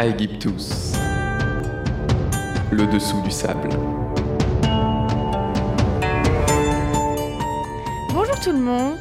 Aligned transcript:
Aegyptus, 0.00 0.94
le 2.72 2.86
dessous 2.86 3.20
du 3.20 3.30
sable. 3.30 3.68
Bonjour 8.14 8.40
tout 8.42 8.52
le 8.52 8.60
monde. 8.60 8.96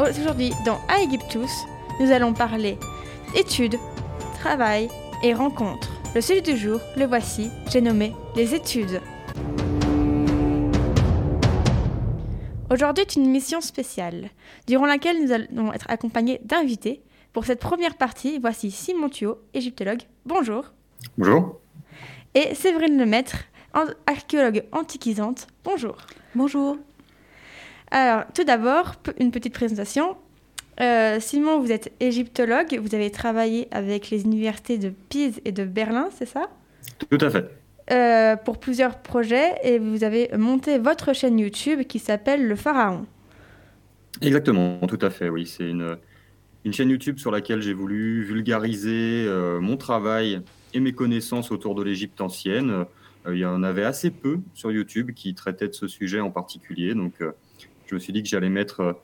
Aujourd'hui, 0.00 0.52
dans 0.66 0.80
Aegyptus, 0.88 1.52
nous 2.00 2.10
allons 2.10 2.32
parler 2.32 2.80
études, 3.36 3.76
travail 4.40 4.88
et 5.22 5.34
rencontres. 5.34 5.92
Le 6.16 6.20
sujet 6.20 6.40
du 6.40 6.56
jour, 6.56 6.80
le 6.96 7.04
voici, 7.04 7.48
j'ai 7.70 7.80
nommé 7.80 8.12
les 8.34 8.56
études. 8.56 9.00
Aujourd'hui 12.72 13.02
est 13.02 13.14
une 13.14 13.30
mission 13.30 13.60
spéciale, 13.60 14.30
durant 14.66 14.86
laquelle 14.86 15.24
nous 15.24 15.30
allons 15.30 15.72
être 15.72 15.86
accompagnés 15.88 16.40
d'invités. 16.44 17.04
Pour 17.34 17.44
cette 17.44 17.58
première 17.58 17.96
partie, 17.96 18.38
voici 18.38 18.70
Simon 18.70 19.08
Thuot, 19.08 19.40
égyptologue. 19.54 20.02
Bonjour. 20.24 20.72
Bonjour. 21.18 21.60
Et 22.32 22.54
Séverine 22.54 22.96
Lemaître, 22.96 23.38
archéologue 24.06 24.62
antiquisante. 24.70 25.48
Bonjour. 25.64 25.96
Bonjour. 26.36 26.78
Alors, 27.90 28.22
tout 28.34 28.44
d'abord, 28.44 28.94
une 29.18 29.32
petite 29.32 29.52
présentation. 29.52 30.16
Euh, 30.80 31.18
Simon, 31.18 31.58
vous 31.58 31.72
êtes 31.72 31.92
égyptologue, 31.98 32.78
vous 32.80 32.94
avez 32.94 33.10
travaillé 33.10 33.66
avec 33.72 34.10
les 34.10 34.22
universités 34.22 34.78
de 34.78 34.90
Pise 34.90 35.40
et 35.44 35.50
de 35.50 35.64
Berlin, 35.64 36.10
c'est 36.16 36.26
ça? 36.26 36.48
Tout 37.10 37.18
à 37.20 37.30
fait. 37.30 37.50
Euh, 37.90 38.36
pour 38.36 38.58
plusieurs 38.58 38.98
projets 38.98 39.56
et 39.64 39.80
vous 39.80 40.04
avez 40.04 40.30
monté 40.38 40.78
votre 40.78 41.12
chaîne 41.12 41.40
YouTube 41.40 41.82
qui 41.82 41.98
s'appelle 41.98 42.46
Le 42.46 42.54
Pharaon. 42.54 43.06
Exactement, 44.22 44.78
tout 44.86 45.00
à 45.02 45.10
fait, 45.10 45.28
oui. 45.28 45.46
C'est 45.46 45.68
une, 45.68 45.98
une 46.64 46.72
chaîne 46.72 46.90
YouTube 46.90 47.18
sur 47.18 47.30
laquelle 47.30 47.60
j'ai 47.60 47.74
voulu 47.74 48.22
vulgariser 48.24 49.24
euh, 49.26 49.60
mon 49.60 49.76
travail 49.76 50.40
et 50.72 50.80
mes 50.80 50.92
connaissances 50.92 51.50
autour 51.50 51.74
de 51.74 51.82
l'Égypte 51.82 52.20
ancienne. 52.20 52.70
Euh, 53.26 53.34
il 53.34 53.38
y 53.38 53.44
en 53.44 53.62
avait 53.62 53.84
assez 53.84 54.10
peu 54.10 54.40
sur 54.54 54.70
YouTube 54.70 55.12
qui 55.12 55.34
traitaient 55.34 55.68
de 55.68 55.74
ce 55.74 55.88
sujet 55.88 56.20
en 56.20 56.30
particulier, 56.30 56.94
donc 56.94 57.14
je 57.86 57.94
me 57.94 57.98
suis 57.98 58.12
dit 58.12 58.22
que 58.22 58.28
j'allais 58.28 58.50
mettre 58.50 58.98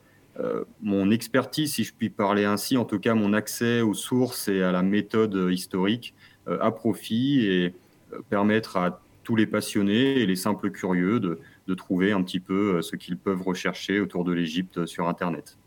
mon 0.83 1.09
expertise, 1.09 1.73
si 1.73 1.83
je 1.83 1.91
puis 1.91 2.11
parler 2.11 2.45
ainsi, 2.45 2.77
en 2.77 2.85
tout 2.85 2.99
cas 2.99 3.15
mon 3.15 3.33
accès 3.33 3.81
aux 3.81 3.95
sources 3.95 4.47
et 4.47 4.61
à 4.61 4.71
la 4.71 4.83
méthode 4.83 5.49
historique 5.49 6.13
à 6.45 6.69
profit 6.69 7.47
et 7.47 7.73
permettre 8.29 8.77
à 8.77 9.01
tous 9.23 9.35
les 9.35 9.47
passionnés 9.47 10.19
et 10.19 10.25
les 10.25 10.35
simples 10.35 10.71
curieux 10.71 11.19
de, 11.19 11.39
trouver 11.77 12.11
un 12.11 12.21
petit 12.21 12.41
peu 12.41 12.75
euh, 12.75 12.81
ce 12.81 12.97
qu'ils 12.97 13.15
peuvent 13.15 13.43
rechercher 13.43 14.01
autour 14.01 14.25
de 14.25 14.33
l'Égypte 14.33 14.79
euh, 14.79 14.85
sur 14.85 15.07
Internet. 15.07 15.57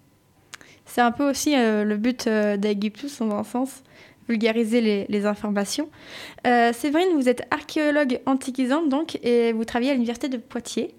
C'est 0.87 1.01
un 1.01 1.13
peu 1.13 1.29
aussi 1.29 1.55
euh, 1.57 1.85
le 1.85 1.97
but 1.97 2.27
euh, 2.27 2.57
d'Aegyptus, 2.57 3.19
dans 3.19 3.33
un 3.33 3.45
sens, 3.45 3.83
vulgariser 4.29 5.07
les, 5.09 5.27
informations. 5.27 5.89
Séverine, 6.45 7.09
vous 7.15 7.29
êtes 7.29 7.47
archéologue 7.51 8.21
antiquisante, 8.27 8.89
donc, 8.89 9.19
et 9.23 9.53
vous 9.53 9.65
travaillez 9.65 9.91
à 9.91 9.95
l'Université 9.95 10.29
de 10.29 10.39
Poitiers. 10.39 10.95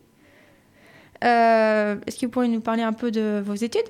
Est-ce 1.21 2.19
que 2.19 2.25
vous 2.25 2.31
pourriez 2.31 2.49
nous 2.49 2.61
parler 2.61 2.83
un 2.83 2.93
peu 2.93 3.09
de 3.09 3.41
vos 3.43 3.55
études? 3.55 3.87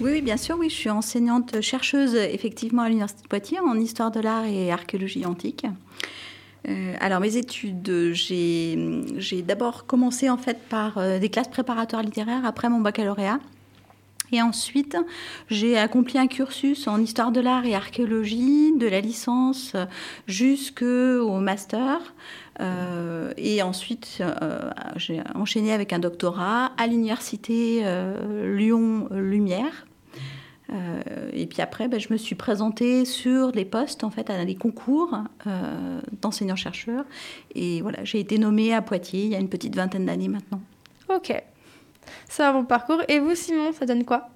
Oui, 0.00 0.10
oui, 0.12 0.22
bien 0.22 0.36
sûr, 0.36 0.56
oui. 0.58 0.70
Je 0.70 0.74
suis 0.74 0.90
enseignante 0.90 1.60
chercheuse 1.60 2.16
effectivement 2.16 2.82
à 2.82 2.88
l'Université 2.88 3.22
de 3.22 3.28
Poitiers 3.28 3.60
en 3.60 3.78
histoire 3.78 4.10
de 4.10 4.18
l'art 4.18 4.44
et 4.44 4.72
archéologie 4.72 5.24
antique. 5.24 5.66
Euh, 6.68 6.94
alors 7.00 7.20
mes 7.20 7.36
études, 7.36 8.12
j'ai 8.12 9.42
d'abord 9.46 9.86
commencé 9.86 10.28
en 10.28 10.36
fait 10.36 10.58
par 10.68 10.98
euh, 10.98 11.18
des 11.18 11.28
classes 11.28 11.48
préparatoires 11.48 12.02
littéraires 12.02 12.44
après 12.44 12.68
mon 12.68 12.80
baccalauréat. 12.80 13.38
Et 14.32 14.42
ensuite, 14.42 14.96
j'ai 15.48 15.78
accompli 15.78 16.18
un 16.18 16.26
cursus 16.26 16.86
en 16.86 17.00
histoire 17.00 17.32
de 17.32 17.40
l'art 17.40 17.64
et 17.64 17.74
archéologie, 17.74 18.72
de 18.76 18.86
la 18.86 19.00
licence 19.00 19.74
jusqu'au 20.26 21.38
master. 21.40 22.14
Euh, 22.60 23.32
et 23.36 23.62
ensuite, 23.62 24.22
j'ai 24.96 25.22
enchaîné 25.34 25.72
avec 25.72 25.92
un 25.92 25.98
doctorat 25.98 26.72
à 26.76 26.86
l'université 26.86 27.82
euh, 30.70 31.30
et 31.32 31.46
puis 31.46 31.62
après, 31.62 31.88
ben, 31.88 31.98
je 31.98 32.12
me 32.12 32.16
suis 32.16 32.34
présentée 32.34 33.04
sur 33.04 33.52
les 33.52 33.64
postes, 33.64 34.04
en 34.04 34.10
fait, 34.10 34.28
à 34.30 34.44
des 34.44 34.54
concours 34.54 35.16
euh, 35.46 36.00
d'enseignants-chercheurs. 36.20 37.04
Et 37.54 37.80
voilà, 37.80 38.04
j'ai 38.04 38.20
été 38.20 38.38
nommée 38.38 38.74
à 38.74 38.82
Poitiers 38.82 39.24
il 39.24 39.30
y 39.30 39.34
a 39.34 39.38
une 39.38 39.48
petite 39.48 39.74
vingtaine 39.74 40.06
d'années 40.06 40.28
maintenant. 40.28 40.60
Ok. 41.08 41.42
Un 42.38 42.52
bon 42.52 42.64
parcours. 42.64 43.02
Et 43.08 43.18
vous, 43.18 43.34
Simon, 43.34 43.72
ça 43.72 43.86
donne 43.86 44.04
quoi? 44.04 44.28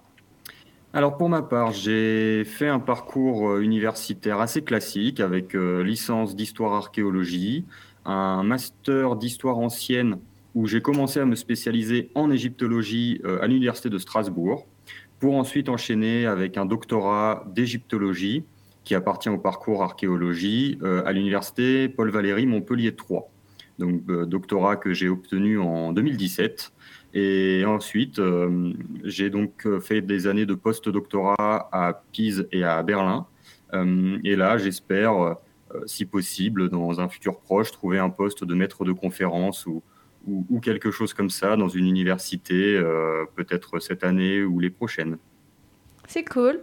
Alors 0.92 1.16
pour 1.16 1.28
ma 1.28 1.40
part, 1.40 1.72
j'ai 1.72 2.44
fait 2.44 2.68
un 2.68 2.78
parcours 2.78 3.50
euh, 3.50 3.62
universitaire 3.62 4.40
assez 4.40 4.62
classique 4.62 5.20
avec 5.20 5.54
licence 5.54 6.36
d'histoire-archéologie, 6.36 7.64
un 8.04 8.42
master 8.42 9.16
d'histoire 9.16 9.58
ancienne 9.58 10.18
où 10.54 10.66
j'ai 10.66 10.82
commencé 10.82 11.18
à 11.20 11.24
me 11.24 11.34
spécialiser 11.34 12.10
en 12.14 12.30
égyptologie 12.30 13.22
à 13.40 13.46
l'université 13.46 13.88
de 13.88 13.96
Strasbourg 13.96 14.66
pour 15.18 15.36
ensuite 15.36 15.68
enchaîner 15.68 16.26
avec 16.26 16.58
un 16.58 16.66
doctorat 16.66 17.44
d'égyptologie 17.54 18.44
qui 18.84 18.94
appartient 18.94 19.28
au 19.28 19.38
parcours 19.38 19.82
archéologie 19.82 20.78
euh, 20.82 21.04
à 21.06 21.12
l'université 21.12 21.88
Paul 21.88 22.10
Valéry 22.10 22.46
Montpellier 22.46 22.94
3. 22.94 23.30
Donc 23.78 24.02
euh, 24.08 24.26
doctorat 24.26 24.76
que 24.76 24.92
j'ai 24.92 25.08
obtenu 25.08 25.58
en 25.58 25.92
2017 25.92 26.72
et 27.14 27.64
ensuite 27.66 28.18
euh, 28.18 28.72
j'ai 29.04 29.30
donc 29.30 29.66
fait 29.80 30.00
des 30.00 30.26
années 30.26 30.46
de 30.46 30.54
post-doctorat 30.54 31.68
à 31.72 32.02
Pise 32.12 32.48
et 32.52 32.64
à 32.64 32.82
Berlin 32.82 33.26
et 33.72 34.36
là 34.36 34.58
j'espère 34.58 35.36
si 35.86 36.04
possible 36.04 36.68
dans 36.68 37.00
un 37.00 37.08
futur 37.08 37.40
proche 37.40 37.70
trouver 37.70 37.98
un 37.98 38.10
poste 38.10 38.44
de 38.44 38.54
maître 38.54 38.84
de 38.84 38.92
conférence 38.92 39.64
ou 39.64 39.82
ou, 40.26 40.60
quelque 40.60 40.90
chose 40.90 41.14
comme 41.14 41.30
ça 41.30 41.56
dans 41.56 41.68
une 41.68 41.86
université, 41.86 42.76
euh, 42.76 43.24
peut-être 43.34 43.80
cette 43.80 44.04
année 44.04 44.42
ou 44.42 44.60
les 44.60 44.70
prochaines. 44.70 45.18
C'est 46.06 46.24
cool. 46.24 46.60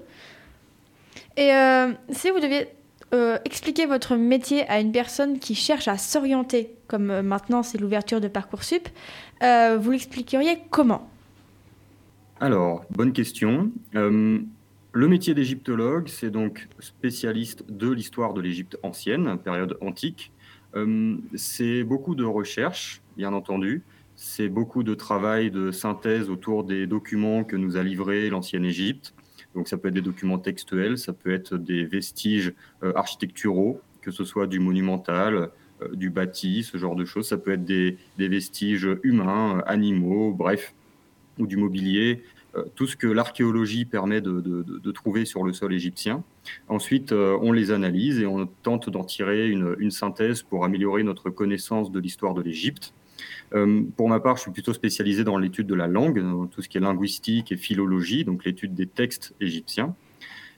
Et 1.36 1.54
euh, 1.54 1.92
si 2.10 2.30
vous 2.30 2.40
deviez 2.40 2.68
euh, 3.14 3.38
expliquer 3.46 3.86
votre 3.86 4.16
métier 4.16 4.68
à 4.70 4.80
une 4.80 4.92
personne 4.92 5.40
qui 5.40 5.56
cherche 5.56 5.88
à 5.88 5.98
s'orienter, 5.98 6.76
comme 6.88 7.22
maintenant 7.22 7.64
c'est 7.64 7.78
l'ouverture 7.78 8.22
de 8.22 8.28
Parcoursup, 8.28 8.88
vous 9.42 9.92
l'expliqueriez 9.92 10.60
comment? 10.70 11.10
Alors, 12.40 12.86
bonne 12.92 13.14
question. 13.14 13.72
le 13.94 15.08
métier 15.08 15.34
d'égyptologue, 15.34 16.08
c'est 16.08 16.30
donc 16.30 16.68
spécialiste 16.80 17.64
de 17.70 17.90
l'histoire 17.90 18.34
de 18.34 18.42
l'Égypte 18.42 18.78
ancienne, 18.84 19.38
période 19.38 19.78
antique. 19.82 20.32
c'est 21.36 21.84
beaucoup 21.84 22.16
de 22.16 22.24
recherche, 22.24 23.02
bien 23.18 23.34
entendu. 23.34 23.84
C'est 24.22 24.50
beaucoup 24.50 24.84
de 24.84 24.96
travail 24.96 25.50
de 25.50 25.72
synthèse 25.72 26.30
autour 26.30 26.66
des 26.66 26.88
documents 26.88 27.46
que 27.46 27.56
nous 27.56 27.78
a 27.78 27.84
livrés 27.84 28.30
l'ancienne 28.30 28.66
Égypte. 28.66 29.14
Donc 29.56 29.68
ça 29.68 29.78
peut 29.78 29.88
être 29.88 29.94
des 29.94 30.02
documents 30.02 30.40
textuels, 30.40 30.98
ça 30.98 31.14
peut 31.14 31.34
être 31.34 31.58
des 31.58 31.86
vestiges 31.86 32.54
euh, 32.84 32.94
architecturaux, 32.96 33.82
que 34.02 34.12
ce 34.12 34.24
soit 34.24 34.48
du 34.48 34.60
monumental, 34.60 35.50
euh, 35.82 35.96
du 35.96 36.10
bâti, 36.10 36.64
ce 36.64 36.78
genre 36.78 36.96
de 36.96 37.06
choses. 37.06 37.28
Ça 37.28 37.38
peut 37.38 37.52
être 37.52 37.66
des, 37.66 37.98
vestiges 38.18 38.90
humains, 39.04 39.58
euh, 39.58 39.62
animaux, 39.66 40.32
bref, 40.34 40.74
ou 41.38 41.48
du 41.48 41.58
mobilier, 41.58 42.24
tout 42.76 42.88
ce 42.88 42.98
que 42.98 43.06
l'archéologie 43.06 43.86
permet 43.86 44.22
de, 44.22 44.92
trouver 44.92 45.24
sur 45.24 45.44
le 45.44 45.54
sol 45.54 45.72
égyptien. 45.72 46.24
Ensuite, 46.68 47.14
on 47.14 47.52
les 47.52 47.70
analyse 47.72 48.20
et 48.20 48.26
on 48.26 48.48
tente 48.48 48.90
d'en 48.90 49.04
tirer 49.04 49.50
une, 49.50 49.76
une, 49.78 49.92
synthèse 49.92 50.42
pour 50.42 50.66
améliorer 50.66 51.04
notre 51.04 51.30
connaissance 51.30 51.92
de 51.92 52.00
l'histoire 52.00 52.34
de 52.34 52.42
l'Égypte. 52.42 52.92
Euh, 53.54 53.84
pour 53.98 54.10
ma 54.10 54.20
part, 54.20 54.38
je 54.38 54.44
suis 54.44 54.52
plutôt 54.52 54.74
spécialisé 54.74 55.24
dans 55.24 55.38
l'étude 55.38 55.68
de 55.68 55.76
la 55.76 55.88
langue, 55.88 56.22
dans 56.22 56.48
tout 56.48 56.62
ce 56.62 56.70
qui 56.70 56.78
est 56.78 56.82
linguistique 56.82 57.52
et 57.52 57.58
philologie, 57.58 58.24
donc 58.26 58.46
l'étude 58.46 58.74
des 58.74 58.88
textes 58.88 59.36
égyptiens. 59.42 59.96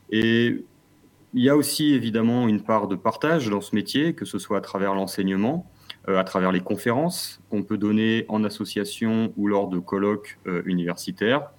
Et 0.10 0.63
il 1.34 1.44
y 1.44 1.50
a 1.50 1.56
aussi 1.56 1.94
évidemment 1.94 2.48
une 2.48 2.62
part 2.62 2.88
de 2.88 2.96
partage 2.96 3.50
dans 3.50 3.62
ce 3.62 3.75
métier, 3.75 4.13
que 4.13 4.25
ce 4.25 4.40
soit 4.40 4.58
à 4.58 4.62
travers 4.62 4.94
l'enseignement, 4.94 5.69
euh, 6.10 6.18
à 6.18 6.24
travers 6.24 6.52
les 6.52 6.60
conférences 6.60 7.42
qu'on 7.50 7.63
peut 7.63 7.78
donner 7.78 8.25
en 8.28 8.44
association 8.44 9.31
ou 9.38 9.48
lors 9.48 9.69
de 9.69 9.80
colloques 9.80 10.38
euh, 10.48 10.62
universitaires. 10.66 11.52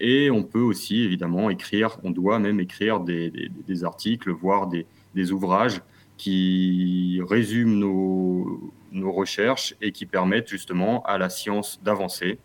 et 0.00 0.30
on 0.30 0.42
peut 0.42 0.60
aussi 0.60 1.02
évidemment 1.02 1.48
écrire, 1.48 1.98
on 2.04 2.10
doit 2.10 2.38
même 2.38 2.60
écrire 2.60 3.00
des, 3.00 3.84
articles, 3.84 4.30
voire 4.30 4.66
des, 4.66 4.84
des 5.14 5.32
ouvrages 5.32 5.80
qui 6.20 7.18
résument 7.26 7.78
nos, 7.78 8.74
nos 8.92 9.10
recherches 9.10 9.74
et 9.80 9.90
qui 9.90 10.04
permettent 10.04 10.48
justement 10.48 11.02
à 11.04 11.16
la 11.16 11.30
science 11.30 11.80
d'avancer 11.82 12.38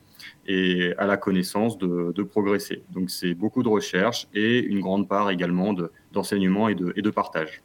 et 0.48 0.94
à 0.98 1.06
la 1.06 1.18
connaissance 1.18 1.78
de, 1.78 2.24
progresser. 2.24 2.84
Donc 2.94 3.10
c'est 3.10 3.34
beaucoup 3.34 3.64
de 3.64 3.68
recherche 3.68 4.30
et 4.34 4.60
une 4.60 4.80
grande 4.80 5.10
part 5.10 5.30
également 5.30 5.76
d'enseignement 6.14 6.70
et, 6.70 6.76
de, 6.76 7.10
partage. 7.10 7.62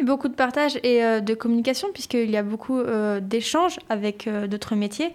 Beaucoup 0.00 0.28
de 0.28 0.36
partage 0.36 0.78
et 0.84 1.02
euh, 1.02 1.20
de 1.20 1.34
communication, 1.34 1.88
puisqu'il 1.92 2.30
y 2.30 2.36
a 2.36 2.44
beaucoup 2.44 2.78
euh, 2.78 3.18
d'échanges 3.18 3.80
avec 3.88 4.28
euh, 4.28 4.46
d'autres 4.46 4.76
métiers. 4.76 5.10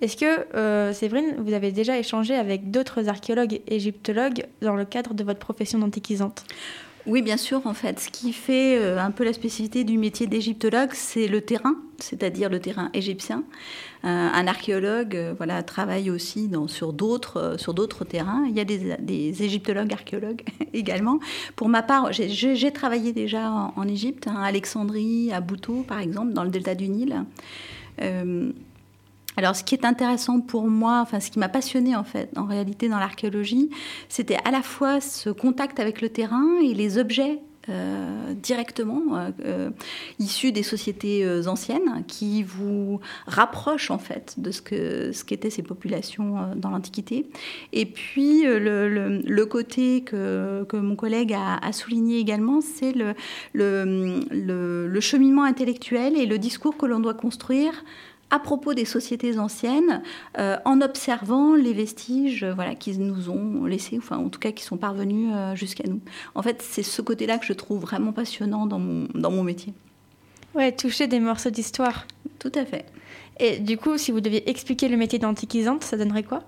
Est-ce 0.00 0.16
que, 0.16 0.92
Séverine, 0.92 1.34
vous 1.38 1.52
avez 1.52 1.72
déjà 1.72 1.98
échangé 1.98 2.36
avec 2.36 2.70
d'autres 2.70 3.08
archéologues 3.08 3.60
égyptologues 3.66 4.46
dans 4.60 4.76
le 4.76 4.84
cadre 4.84 5.14
de 5.14 5.24
votre 5.24 5.40
profession 5.40 5.80
d'antiquisante? 5.80 6.44
Oui, 7.06 7.20
bien 7.22 7.36
sûr. 7.36 7.66
En 7.66 7.74
fait, 7.74 7.98
ce 7.98 8.10
qui 8.10 8.32
fait 8.32 8.78
euh, 8.78 8.98
un 8.98 9.10
peu 9.10 9.24
la 9.24 9.32
spécificité 9.32 9.82
du 9.82 9.98
métier 9.98 10.28
d'égyptologue, 10.28 10.90
c'est 10.92 11.26
le 11.26 11.40
terrain, 11.40 11.74
c'est-à-dire 11.98 12.48
le 12.48 12.60
terrain 12.60 12.90
égyptien. 12.94 13.42
Euh, 14.04 14.08
un 14.08 14.46
archéologue, 14.46 15.16
euh, 15.16 15.34
voilà, 15.36 15.64
travaille 15.64 16.10
aussi 16.10 16.48
sur 16.68 16.92
d'autres 16.92 18.04
terrains. 18.04 18.44
Il 18.48 18.56
y 18.56 18.60
a 18.60 18.64
des, 18.64 19.42
égyptologues, 19.42 19.92
archéologues 19.92 20.42
également. 20.72 21.18
Pour 21.56 21.68
ma 21.68 21.82
part, 21.82 22.12
j'ai 22.12 22.70
travaillé 22.72 23.12
déjà 23.12 23.50
en, 23.50 23.88
Égypte, 23.88 24.28
hein, 24.28 24.36
à 24.38 24.46
Alexandrie, 24.46 25.32
à 25.32 25.40
Boutou, 25.40 25.84
par 25.86 25.98
exemple, 25.98 26.32
dans 26.32 26.44
le 26.44 26.50
delta 26.50 26.76
du 26.76 26.88
Nil. 26.88 27.24
Alors, 29.36 29.56
ce 29.56 29.64
qui 29.64 29.74
est 29.74 29.84
intéressant 29.84 30.40
pour 30.40 30.68
moi, 30.68 31.00
enfin, 31.00 31.20
ce 31.20 31.30
qui 31.30 31.38
m'a 31.38 31.48
passionné 31.48 31.96
en 31.96 32.04
fait, 32.04 32.30
en 32.36 32.44
réalité, 32.44 32.88
dans 32.88 32.98
l'archéologie, 32.98 33.70
c'était 34.08 34.38
à 34.44 34.50
la 34.50 34.62
fois 34.62 35.00
ce 35.00 35.30
contact 35.30 35.80
avec 35.80 36.00
le 36.00 36.08
terrain 36.08 36.60
et 36.62 36.74
les 36.74 36.98
objets 36.98 37.40
euh, 37.68 38.34
directement 38.34 39.16
euh, 39.16 39.30
euh, 39.44 39.70
issus 40.18 40.50
des 40.50 40.64
sociétés 40.64 41.24
anciennes 41.46 42.02
qui 42.08 42.42
vous 42.42 42.98
rapprochent 43.28 43.92
en 43.92 43.98
fait 43.98 44.34
de 44.38 44.50
ce 44.50 45.22
qu'étaient 45.22 45.50
ces 45.50 45.62
populations 45.62 46.56
dans 46.56 46.70
l'Antiquité. 46.70 47.26
Et 47.72 47.86
puis 47.86 48.42
le, 48.44 49.44
côté 49.44 50.02
que, 50.02 50.66
mon 50.72 50.96
collègue 50.96 51.34
a, 51.34 51.72
souligné 51.72 52.18
également, 52.18 52.60
c'est 52.60 52.94
le, 53.54 55.00
cheminement 55.00 55.44
intellectuel 55.44 56.16
et 56.16 56.26
le 56.26 56.38
discours 56.38 56.76
que 56.76 56.86
l'on 56.86 56.98
doit 56.98 57.14
construire 57.14 57.84
à 58.32 58.38
propos 58.38 58.72
des 58.72 58.86
sociétés 58.86 59.38
anciennes 59.38 60.02
euh, 60.38 60.56
en 60.64 60.80
observant 60.80 61.54
les 61.54 61.74
vestiges 61.74 62.42
euh, 62.42 62.54
voilà, 62.54 62.74
qu'ils 62.74 62.98
nous 62.98 63.28
ont 63.28 63.66
laissés, 63.66 63.98
enfin 63.98 64.16
en 64.16 64.30
tout 64.30 64.40
cas 64.40 64.52
qui 64.52 64.64
sont 64.64 64.78
parvenus 64.78 65.30
euh, 65.32 65.54
jusqu'à 65.54 65.84
nous. 65.86 66.00
En 66.34 66.42
fait, 66.42 66.62
c'est 66.62 66.82
ce 66.82 67.02
côté-là 67.02 67.36
que 67.36 67.44
je 67.44 67.52
trouve 67.52 67.82
vraiment 67.82 68.12
passionnant 68.12 68.66
dans 68.66 68.78
mon, 68.78 69.06
dans 69.14 69.30
mon 69.30 69.44
métier. 69.44 69.74
Ouais, 70.54 70.72
toucher 70.72 71.06
des 71.06 71.20
morceaux 71.20 71.50
d'histoire. 71.50 72.06
Tout 72.38 72.52
à 72.54 72.64
fait. 72.64 72.86
Et 73.38 73.58
du 73.58 73.76
coup, 73.76 73.98
si 73.98 74.12
vous 74.12 74.20
deviez 74.20 74.48
expliquer 74.48 74.88
le 74.88 74.96
métier 74.96 75.18
d'antiquisante, 75.18 75.84
ça 75.84 75.98
donnerait 75.98 76.22
quoi? 76.22 76.42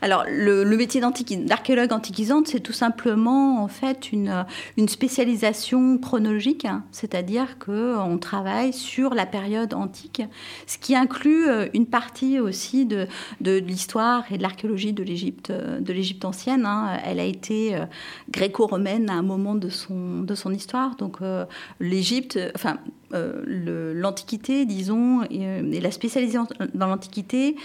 Alors, 0.00 0.24
le, 0.28 0.64
métier 0.76 1.00
d'archéologue 1.00 1.92
antiquisante, 1.92 2.46
c'est 2.46 2.60
tout 2.60 2.72
simplement 2.72 3.62
en 3.62 3.68
fait 3.68 4.12
une, 4.12 4.44
spécialisation 4.86 5.98
chronologique, 5.98 6.64
hein. 6.64 6.84
c'est-à-dire 6.92 7.58
qu'on 7.58 8.18
travaille 8.18 8.72
sur 8.72 9.14
la 9.14 9.26
période 9.26 9.74
antique, 9.74 10.22
ce 10.66 10.78
qui 10.78 10.94
inclut 10.94 11.48
euh, 11.48 11.66
une 11.74 11.86
partie 11.86 12.38
aussi 12.38 12.86
de, 12.86 13.08
l'histoire 13.40 14.24
et 14.30 14.38
de 14.38 14.42
l'archéologie 14.42 14.92
de 14.92 15.02
l'Égypte, 15.02 15.50
euh, 15.50 15.80
ancienne. 16.22 16.64
Hein. 16.64 16.98
Elle 17.04 17.18
a 17.18 17.24
été 17.24 17.74
euh, 17.74 17.84
gréco-romaine 18.30 19.10
à 19.10 19.14
un 19.14 19.22
moment 19.22 19.54
de 19.54 19.68
son, 19.68 20.20
de 20.20 20.34
son 20.34 20.52
histoire, 20.52 20.96
donc 20.96 21.18
l'Égypte, 21.80 22.38
enfin 22.54 22.78
l'Antiquité, 23.12 24.64
disons, 24.64 25.22
et, 25.30 25.80
la 25.80 25.90
spécialisation 25.90 26.46
dans 26.74 26.86
l'Antiquité 26.86 27.56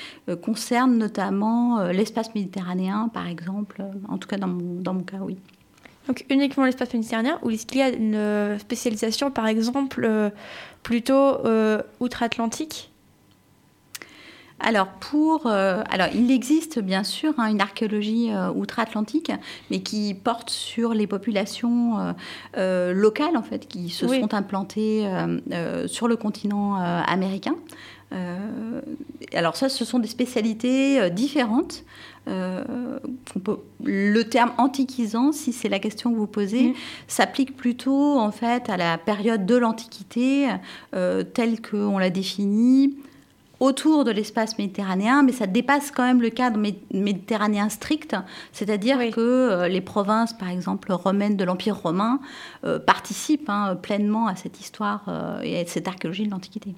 concerne 0.42 0.98
notamment 0.98 1.84
l'espace 1.88 2.34
méditerranéen, 2.36 3.10
par 3.13 3.28
exemple, 3.28 3.84
en 4.07 4.18
tout 4.18 4.28
cas 4.28 4.38
dans 4.38 4.48
mon, 4.48 4.81
dans 4.81 4.94
mon 4.94 5.04
cas, 5.04 5.18
oui. 5.22 5.38
Donc 6.07 6.25
uniquement 6.30 6.66
l'espace 6.66 6.94
méditerranéen, 6.94 7.40
ou 7.44 7.50
est-ce 7.50 7.66
qu'il 7.66 7.80
y 7.80 7.81
a 7.81 7.90
une 7.90 8.16
euh, 8.16 8.60
spécialisation, 8.60 9.31
par 9.31 9.48
exemple, 9.48 10.04
euh, 10.04 10.30
plutôt 10.84 11.13
euh, 11.13 11.81
outre-Atlantique? 12.00 12.92
Alors, 14.63 14.88
pour, 14.88 15.48
alors, 15.48 16.07
il 16.13 16.31
existe 16.31 16.80
bien 16.80 17.04
sûr 17.04 17.33
hein, 17.38 17.48
une 17.48 17.62
archéologie 17.62 18.31
outre-Atlantique, 18.56 19.31
mais 19.69 19.81
qui 19.81 20.13
porte 20.13 20.50
sur 20.50 20.94
les 20.94 21.07
populations 21.07 22.15
locales, 22.56 23.38
en 23.38 23.44
fait, 23.44 23.68
qui 23.68 23.89
se 23.89 24.07
sont 24.07 24.33
implantées 24.33 25.07
sur 25.88 26.07
le 26.07 26.15
continent 26.15 26.75
américain. 26.75 27.56
Euh, 28.13 28.81
alors 29.33 29.56
ça, 29.56 29.69
ce 29.69 29.86
sont 29.86 30.00
des 30.00 30.07
spécialités 30.07 31.00
euh, 31.00 31.09
différentes. 31.09 31.83
Euh, 32.27 33.00
le 33.83 34.24
terme 34.24 34.51
antiquisant, 34.57 35.31
si 35.31 35.51
c'est 35.51 35.68
la 35.68 35.80
question 35.80 36.12
que 36.12 36.18
vous 36.18 36.27
posez, 36.27 36.74
s'applique 37.07 37.57
plutôt 37.57 38.18
en 38.18 38.31
fait 38.31 38.69
à 38.69 38.77
la 38.77 38.98
période 38.98 39.45
de 39.45 39.56
l'Antiquité 39.56 40.48
telle 40.92 41.62
qu'on 41.62 41.98
l'a 41.98 42.09
définie 42.09 42.95
autour 43.60 44.04
de 44.04 44.12
l'espace 44.12 44.58
méditerranéen, 44.58 45.24
mais 45.24 45.32
ça 45.32 45.48
dépasse 45.48 45.92
quand 45.92 46.04
même 46.04 46.22
le 46.22 46.30
cadre 46.30 46.60
méditerranéen 46.92 47.70
strict, 47.70 48.16
c'est-à-dire 48.52 48.98
que 49.12 49.68
les 49.68 49.82
provinces, 49.82 50.34
par 50.34 50.50
exemple, 50.50 50.92
romaines 50.92 51.38
de 51.38 51.44
l'Empire 51.44 51.78
romain, 51.78 52.20
participent 52.86 53.50
hein, 53.50 53.78
pleinement 53.82 54.28
à 54.28 54.36
cette 54.36 54.60
histoire 54.60 55.06
et 55.44 55.60
à 55.60 55.66
cette 55.66 55.88
archéologie 55.88 56.26
de 56.26 56.32
l'Antiquité. 56.32 56.76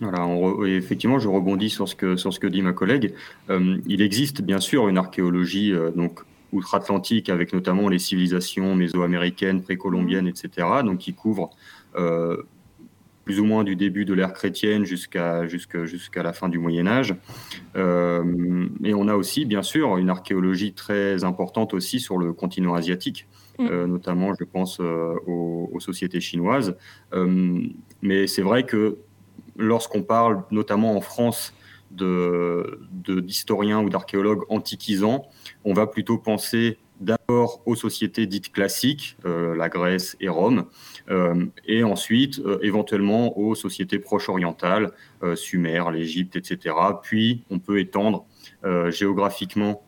Voilà, 0.00 0.28
effectivement, 0.66 1.18
je 1.18 1.28
rebondis 1.28 1.70
sur 1.70 1.88
ce 1.88 1.94
que, 1.94 2.16
sur 2.16 2.32
ce 2.32 2.38
que 2.38 2.46
dit 2.46 2.60
ma 2.60 2.72
collègue. 2.72 3.14
Euh, 3.48 3.78
il 3.86 4.02
existe 4.02 4.42
bien 4.42 4.60
sûr 4.60 4.88
une 4.88 4.98
archéologie 4.98 5.72
euh, 5.72 5.90
donc 5.90 6.20
outre-Atlantique 6.52 7.30
avec 7.30 7.54
notamment 7.54 7.88
les 7.88 7.98
civilisations 7.98 8.76
mésoaméricaines, 8.76 9.62
précolombiennes, 9.62 10.28
etc., 10.28 10.68
donc 10.84 10.98
qui 10.98 11.14
couvre 11.14 11.50
euh, 11.96 12.42
plus 13.26 13.40
ou 13.40 13.44
moins 13.44 13.62
du 13.64 13.76
début 13.76 14.06
de 14.06 14.14
l'ère 14.14 14.32
chrétienne 14.32 14.84
jusqu'à 14.84 15.46
jusqu'à 15.46 16.22
la 16.22 16.32
fin 16.32 16.48
du 16.48 16.58
Moyen 16.58 16.86
Âge. 16.86 17.14
et 17.74 18.94
on 18.94 19.08
a 19.08 19.14
aussi, 19.14 19.44
bien 19.44 19.62
sûr, 19.62 19.98
une 19.98 20.08
archéologie 20.08 20.72
très 20.72 21.24
importante 21.24 21.74
aussi 21.74 22.00
sur 22.00 22.16
le 22.16 22.32
continent 22.32 22.74
asiatique. 22.74 23.26
Mm. 23.58 23.84
notamment, 23.86 24.32
je 24.38 24.44
pense 24.44 24.80
aux, 24.80 25.70
aux, 25.72 25.80
sociétés 25.80 26.20
chinoises. 26.20 26.76
mais 28.00 28.26
c'est 28.26 28.42
vrai 28.42 28.64
que 28.64 28.98
lorsqu'on 29.56 30.02
parle 30.02 30.44
notamment 30.50 30.96
en 30.96 31.00
France 31.00 31.52
d'historiens 31.90 33.80
ou 33.82 33.90
d'archéologues 33.90 34.44
antiquisants, 34.48 35.26
on 35.64 35.72
va 35.72 35.86
plutôt 35.86 36.18
penser 36.18 36.78
d'abord 37.00 37.62
aux 37.66 37.76
sociétés 37.76 38.26
dites 38.26 38.52
classiques, 38.52 39.16
euh, 39.24 39.54
la 39.54 39.68
Grèce 39.68 40.16
et 40.20 40.28
Rome, 40.28 40.66
euh, 41.10 41.46
et 41.66 41.84
ensuite 41.84 42.38
euh, 42.40 42.58
éventuellement 42.62 43.38
aux 43.38 43.54
sociétés 43.54 43.98
proche-orientales, 43.98 44.92
Sumer, 45.34 45.82
l'Égypte, 45.92 46.36
etc. 46.36 46.74
Puis 47.02 47.42
on 47.50 47.58
peut 47.58 47.80
étendre 47.80 48.26
géographiquement 48.88 49.82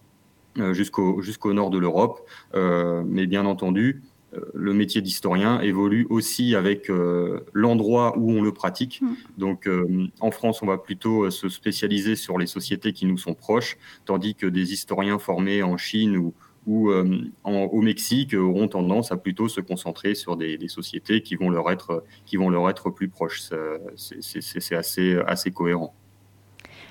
jusqu'au 0.73 1.21
jusqu'au 1.21 1.53
nord 1.53 1.71
de 1.71 1.79
l'Europe, 1.79 2.27
mais 2.55 3.27
bien 3.27 3.45
entendu, 3.45 4.03
le 4.55 4.75
métier 4.75 5.01
d'historien 5.01 5.61
évolue 5.61 6.07
aussi 6.11 6.55
avec 6.55 6.91
euh, 6.91 7.41
l'endroit 7.53 8.17
où 8.19 8.31
on 8.33 8.43
le 8.43 8.53
pratique. 8.53 9.01
Mm. 9.01 9.15
Donc 9.39 9.67
euh, 9.67 10.07
en 10.21 10.31
France, 10.31 10.63
on 10.63 10.67
va 10.67 10.79
plutôt 10.79 11.31
se 11.31 11.49
spécialiser 11.49 12.17
sur 12.17 12.39
les 12.39 12.47
sociétés 12.47 12.93
qui 12.93 13.07
nous 13.07 13.17
sont 13.17 13.35
proches, 13.35 13.79
tandis 14.05 14.35
que 14.35 14.47
des 14.47 14.73
historiens 14.73 15.19
formés 15.19 15.63
en 15.63 15.77
Chine 15.77 16.17
ou, 16.17 16.35
au 16.69 17.81
Mexique 17.81 18.35
auront 18.35 18.69
tendance 18.69 19.13
à 19.13 19.17
plutôt 19.17 19.49
se 19.49 19.61
concentrer 19.61 20.15
sur 20.15 20.37
des, 20.37 20.59
sociétés 20.69 21.23
qui 21.23 21.35
vont 21.37 21.51
leur 21.51 21.71
être, 21.71 22.05
qui 22.27 22.37
vont 22.37 22.51
leur 22.51 22.69
être 22.69 22.91
plus 22.91 23.09
proches. 23.09 23.43
C'est 23.97 24.77
assez, 24.77 25.19
assez 25.27 25.51
cohérent. 25.51 25.95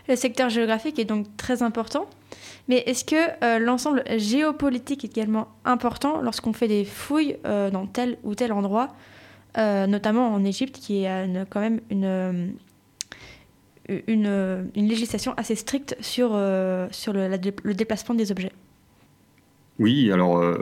Le 0.08 0.16
secteur 0.16 0.50
géographique 0.50 1.00
est 1.00 1.06
donc 1.06 1.26
très 1.36 1.64
important. 1.64 2.08
Mais 2.68 2.78
est-ce 2.86 3.06
que 3.06 3.16
euh, 3.44 3.60
l'ensemble 3.60 4.04
géopolitique 4.18 5.04
est 5.04 5.18
également 5.18 5.48
important 5.66 6.22
lorsqu'on 6.22 6.54
fait 6.54 6.68
des 6.68 6.86
fouilles 6.86 7.38
euh, 7.46 7.70
dans 7.70 7.88
tel 7.88 8.18
ou 8.24 8.36
tel 8.36 8.52
endroit, 8.52 8.90
euh, 9.58 9.88
notamment 9.88 10.34
en 10.34 10.44
Égypte, 10.44 10.80
qui 10.80 11.06
a 11.06 11.26
quand 11.50 11.60
même 11.60 11.82
une, 11.90 12.56
une, 14.08 14.72
législation 14.76 15.34
assez 15.38 15.56
stricte 15.56 15.96
sur, 16.00 16.30
sur 16.92 17.14
le, 17.14 17.74
déplacement 17.74 18.16
des 18.16 18.32
objets? 18.32 18.52
Oui, 19.80 20.12
alors 20.12 20.58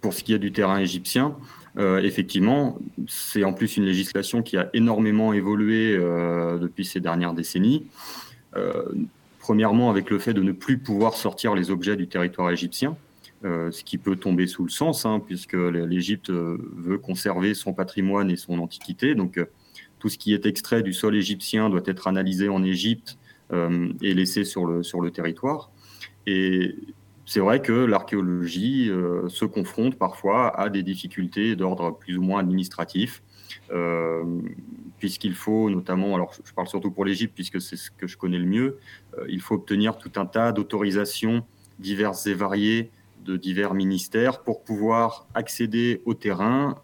pour 0.00 0.12
ce 0.12 0.24
qui 0.24 0.32
est 0.32 0.38
du 0.38 0.52
terrain 0.52 0.78
égyptien, 0.78 1.36
effectivement, 1.78 2.78
c'est 3.06 3.44
en 3.44 3.52
plus 3.52 3.76
une 3.76 3.84
législation 3.84 4.42
qui 4.42 4.56
a 4.56 4.70
énormément 4.74 5.32
évolué 5.32 5.96
depuis 5.96 6.84
ces 6.84 6.98
dernières 6.98 7.32
décennies. 7.32 7.86
Premièrement, 9.46 9.90
avec 9.90 10.10
le 10.10 10.18
fait 10.18 10.34
de 10.34 10.42
ne 10.42 10.50
plus 10.50 10.78
pouvoir 10.78 11.14
sortir 11.14 11.54
les 11.54 11.70
objets 11.70 11.94
du 11.94 12.08
territoire 12.08 12.50
égyptien, 12.50 12.96
euh, 13.44 13.70
ce 13.70 13.84
qui 13.84 13.96
peut 13.96 14.16
tomber 14.16 14.48
sous 14.48 14.64
le 14.64 14.70
sens, 14.70 15.06
hein, 15.06 15.22
puisque 15.24 15.52
l'Égypte 15.52 16.30
euh, 16.30 16.58
veut 16.74 16.98
conserver 16.98 17.54
son 17.54 17.72
patrimoine 17.72 18.28
et 18.28 18.34
son 18.34 18.58
antiquité. 18.58 19.14
Donc, 19.14 19.38
euh, 19.38 19.44
tout 20.00 20.08
ce 20.08 20.18
qui 20.18 20.34
est 20.34 20.46
extrait 20.46 20.82
du 20.82 20.92
sol 20.92 21.14
égyptien 21.14 21.70
doit 21.70 21.82
être 21.84 22.08
analysé 22.08 22.48
en 22.48 22.64
Égypte 22.64 23.18
et 24.02 24.12
laissé 24.12 24.42
sur 24.42 24.66
le, 24.66 24.82
sur 24.82 25.00
le 25.00 25.12
territoire. 25.12 25.70
Et 26.26 26.74
c'est 27.26 27.40
vrai 27.40 27.60
que 27.60 27.72
l'archéologie 27.72 28.90
se 29.28 29.44
confronte 29.44 29.96
parfois 29.96 30.58
à 30.58 30.70
des 30.70 30.82
difficultés 30.82 31.56
d'ordre 31.56 31.90
plus 31.90 32.16
ou 32.16 32.22
moins 32.22 32.40
administratif 32.40 33.22
euh, 33.70 34.24
puisqu'il 34.98 35.34
faut 35.34 35.68
notamment, 35.70 36.14
alors 36.14 36.32
je 36.44 36.52
parle 36.52 36.68
surtout 36.68 36.90
pour 36.90 37.04
l'Égypte 37.04 37.34
puisque 37.34 37.60
c'est 37.60 37.76
ce 37.76 37.90
que 37.90 38.06
je 38.06 38.16
connais 38.16 38.38
le 38.38 38.46
mieux, 38.46 38.78
euh, 39.18 39.26
il 39.28 39.40
faut 39.40 39.56
obtenir 39.56 39.98
tout 39.98 40.12
un 40.16 40.26
tas 40.26 40.52
d'autorisations 40.52 41.44
diverses 41.78 42.26
et 42.26 42.34
variées 42.34 42.90
divers 43.26 43.74
ministères 43.74 44.44
pour 44.44 44.62
pouvoir 44.62 45.26
accéder 45.34 46.00
au 46.04 46.14
terrain. 46.14 46.76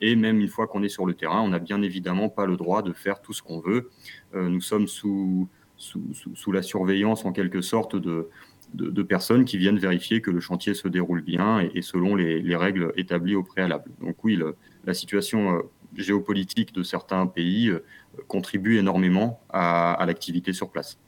et 0.00 0.16
même 0.16 0.40
une 0.40 0.48
fois 0.48 0.66
qu'on 0.66 0.82
est 0.82 0.88
sur 0.88 1.06
le 1.06 1.14
terrain, 1.14 1.40
on 1.40 1.50
n'a 1.50 1.60
bien 1.60 1.82
évidemment 1.82 2.28
pas 2.28 2.46
le 2.46 2.56
droit 2.56 2.82
de 2.82 2.92
faire 2.92 3.22
tout 3.22 3.32
ce 3.32 3.44
qu'on 3.44 3.60
veut. 3.60 3.88
nous 4.34 4.60
sommes 4.60 4.88
sous, 4.88 5.48
sous, 5.76 6.50
la 6.50 6.62
surveillance 6.62 7.24
en 7.24 7.30
quelque 7.30 7.60
sorte 7.60 7.94
de, 7.94 8.28
de, 8.74 9.02
personnes 9.02 9.44
qui 9.44 9.56
viennent 9.56 9.78
vérifier 9.78 10.20
que 10.20 10.30
le 10.30 10.40
chantier 10.40 10.74
se 10.74 10.88
déroule 10.88 11.22
bien 11.22 11.60
et, 11.74 11.82
selon 11.82 12.14
les, 12.14 12.56
règles 12.56 12.92
établies 12.96 13.34
au 13.34 13.42
préalable. 13.42 13.90
Donc 14.00 14.22
oui, 14.24 14.38
la 14.84 14.94
situation 14.94 15.56
euh, 15.56 15.62
géopolitique 15.96 16.74
de 16.74 16.82
certains 16.82 17.26
pays 17.26 17.68
euh, 17.68 17.84
contribue 18.26 18.78
énormément 18.78 19.40
à, 19.50 20.04
l'activité 20.06 20.52
sur 20.52 20.70
place. 20.70 20.98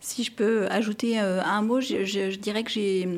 Si 0.00 0.22
je 0.22 0.32
peux 0.32 0.66
ajouter 0.66 1.20
euh, 1.20 1.42
un 1.42 1.62
mot, 1.62 1.80
je, 1.80 2.36
dirais 2.36 2.62
que 2.62 2.70
j'ai 2.70 3.08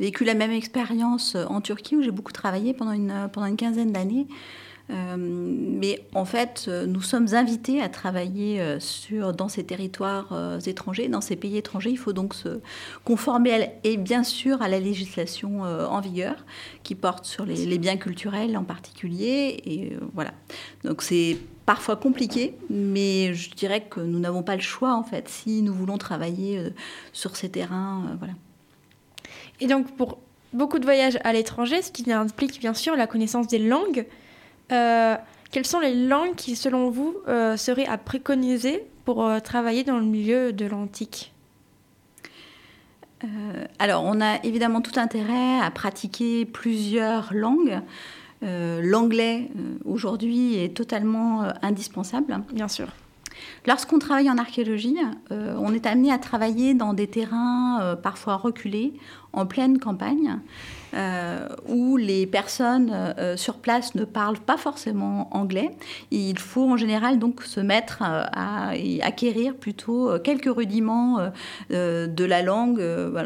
vécu 0.00 0.24
la 0.24 0.34
même 0.34 0.50
expérience 0.50 1.36
en 1.36 1.60
Turquie 1.60 1.96
où 1.96 2.02
j'ai 2.02 2.10
beaucoup 2.10 2.32
travaillé 2.32 2.74
pendant 2.74 2.92
une 2.92 3.56
quinzaine 3.56 3.92
d'années. 3.92 4.26
Euh, 4.90 5.16
mais 5.18 6.04
en 6.14 6.26
fait, 6.26 6.66
euh, 6.68 6.84
nous 6.84 7.00
sommes 7.00 7.28
invités 7.32 7.80
à 7.80 7.88
travailler 7.88 8.60
euh, 8.60 8.78
sur, 8.80 9.32
dans 9.32 9.48
ces 9.48 9.64
territoires 9.64 10.58
étrangers, 10.66 11.08
dans 11.08 11.20
ces 11.20 11.36
pays 11.36 11.56
étrangers. 11.56 11.90
Il 11.90 11.98
faut 11.98 12.12
donc 12.12 12.34
se 12.34 12.60
conformer 13.04 13.70
et 13.82 13.96
bien 13.96 14.24
sûr 14.24 14.60
à 14.62 14.68
la 14.68 14.80
législation 14.80 15.62
en 15.62 16.00
vigueur 16.00 16.44
qui 16.82 16.94
porte 16.94 17.24
sur 17.24 17.44
les, 17.44 17.78
biens 17.78 17.96
culturels 17.96 18.56
en 18.56 18.64
particulier. 18.64 19.62
Et 19.64 19.96
voilà. 20.14 20.32
Donc 20.84 21.02
c'est 21.02 21.38
parfois 21.66 21.96
compliqué, 21.96 22.54
mais 22.68 23.34
je 23.34 23.50
dirais 23.50 23.82
que 23.88 24.00
nous 24.00 24.18
n'avons 24.18 24.42
pas 24.42 24.56
le 24.56 24.62
choix 24.62 24.94
en 24.94 25.02
fait 25.02 25.28
si 25.28 25.62
nous 25.62 25.72
voulons 25.72 25.98
travailler 25.98 26.60
sur 27.12 27.36
ces 27.36 27.48
terrains. 27.48 28.16
voilà. 28.18 28.34
Et 29.60 29.66
donc 29.66 29.96
pour 29.96 30.18
beaucoup 30.52 30.78
de 30.78 30.84
voyages 30.84 31.18
à 31.24 31.32
l'étranger, 31.32 31.82
ce 31.82 31.90
qui 31.90 32.10
implique 32.12 32.60
bien 32.60 32.74
sûr 32.74 32.96
la 32.96 33.06
connaissance 33.06 33.46
des 33.46 33.58
langues. 33.58 34.06
Euh, 34.72 35.16
quelles 35.50 35.66
sont 35.66 35.80
les 35.80 35.94
langues 35.94 36.34
qui, 36.34 36.56
selon 36.56 36.90
vous, 36.90 37.16
euh, 37.28 37.56
seraient 37.56 37.86
à 37.86 37.98
préconiser 37.98 38.84
pour 39.04 39.24
euh, 39.24 39.40
travailler 39.40 39.84
dans 39.84 39.98
le 39.98 40.04
milieu 40.04 40.52
de 40.52 40.66
l'antique? 40.66 41.30
Alors, 43.78 44.04
on 44.04 44.20
a 44.20 44.44
évidemment 44.44 44.82
tout 44.82 45.00
intérêt 45.00 45.58
à 45.62 45.70
pratiquer 45.70 46.44
plusieurs 46.44 47.32
langues. 47.32 47.80
L'anglais, 48.42 49.48
aujourd'hui, 49.86 50.56
est 50.62 50.76
totalement 50.76 51.48
indispensable. 51.62 52.42
Bien 52.52 52.68
sûr. 52.68 52.88
Lorsqu'on 53.66 53.98
travaille 53.98 54.30
en 54.30 54.38
archéologie, 54.38 54.96
on 55.30 55.72
est 55.72 55.86
amené 55.86 56.12
à 56.12 56.18
travailler 56.18 56.74
dans 56.74 56.94
des 56.94 57.06
terrains 57.06 57.96
parfois 58.02 58.36
reculés, 58.36 58.94
en 59.32 59.46
pleine 59.46 59.78
campagne. 59.78 60.38
Euh, 60.94 61.48
où 61.66 61.96
les 61.96 62.24
personnes 62.24 62.90
euh, 62.92 63.36
sur 63.36 63.56
place 63.56 63.96
ne 63.96 64.04
parlent 64.04 64.38
pas 64.38 64.56
forcément 64.56 65.28
anglais. 65.36 65.70
Il 66.12 66.38
faut 66.38 66.70
en 66.70 66.76
général 66.76 67.18
donc 67.18 67.42
se 67.42 67.58
mettre 67.58 68.02
euh, 68.02 68.22
à, 68.32 68.70
acquérir 69.02 69.56
plutôt 69.56 70.10
quelques 70.22 70.54
rudiments 70.54 71.18
de 71.70 72.24
la 72.24 72.42
langue. 72.42 72.80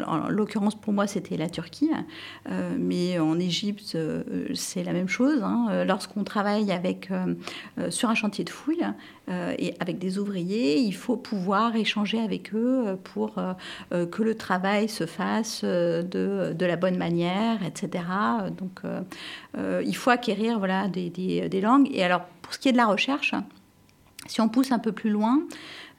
En 0.07 0.29
l'occurrence 0.29 0.75
pour 0.75 0.93
moi 0.93 1.05
c'était 1.05 1.37
la 1.37 1.49
Turquie, 1.49 1.91
mais 2.77 3.19
en 3.19 3.39
Égypte 3.39 3.97
c'est 4.53 4.83
la 4.83 4.93
même 4.93 5.09
chose. 5.09 5.41
Hein. 5.43 5.83
Lorsqu'on 5.85 6.23
travaille 6.23 6.71
avec, 6.71 7.09
sur 7.89 8.09
un 8.09 8.15
chantier 8.15 8.43
de 8.43 8.49
fouille 8.49 8.85
et 9.29 9.75
avec 9.79 9.99
des 9.99 10.17
ouvriers, 10.17 10.79
il 10.79 10.93
faut 10.93 11.15
pouvoir 11.15 11.75
échanger 11.75 12.19
avec 12.19 12.53
eux 12.55 12.97
pour 13.03 13.35
que 13.91 14.23
le 14.23 14.35
travail 14.35 14.89
se 14.89 15.05
fasse 15.05 15.63
de, 15.63 16.55
la 16.59 16.75
bonne 16.75 16.97
manière 16.97 17.59
etc. 17.65 18.03
Donc, 18.57 18.81
euh, 18.83 19.01
euh, 19.57 19.83
il 19.85 19.95
faut 19.95 20.09
acquérir 20.09 20.59
voilà, 20.59 20.87
des, 20.87 21.61
langues. 21.61 21.89
Et 21.91 22.03
alors, 22.03 22.21
pour 22.41 22.53
ce 22.53 22.59
qui 22.59 22.69
est 22.69 22.71
de 22.71 22.77
la 22.77 22.87
recherche, 22.87 23.33
si 24.27 24.41
on 24.41 24.49
pousse 24.49 24.71
un 24.71 24.79
peu 24.79 24.91
plus 24.91 25.09
loin, 25.09 25.41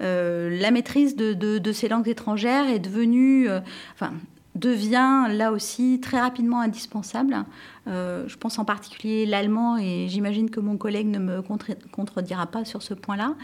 euh, 0.03 0.51
la 0.61 0.71
maîtrise 0.71 1.17
de, 1.17 1.33
de, 1.35 1.73
ces 1.73 1.89
langues 1.89 2.09
étrangères 2.09 2.69
est 2.69 2.79
devenue, 2.79 3.49
enfin, 3.95 4.13
devient 4.57 5.27
là 5.31 5.53
aussi 5.53 6.01
très 6.01 6.21
rapidement 6.21 6.61
indispensable. 6.61 7.45
je 7.87 8.37
pense 8.37 8.59
en 8.59 8.65
particulier 8.65 9.25
l'allemand, 9.25 9.77
et 9.79 10.07
j'imagine 10.09 10.51
que 10.51 10.61
mon 10.61 10.77
collègue 10.77 11.07
ne 11.07 11.19
me 11.19 11.43
contredira 11.93 12.47
pas 12.47 12.65
sur 12.65 12.83
ce 12.83 12.95
point-là. 12.95 13.35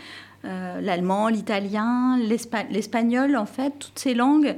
l'allemand, 0.42 1.28
l'italien, 1.28 2.18
l'espagnol, 2.18 3.36
en 3.36 3.46
fait, 3.46 3.78
toutes 3.78 3.98
ces 3.98 4.14
langues, 4.14 4.56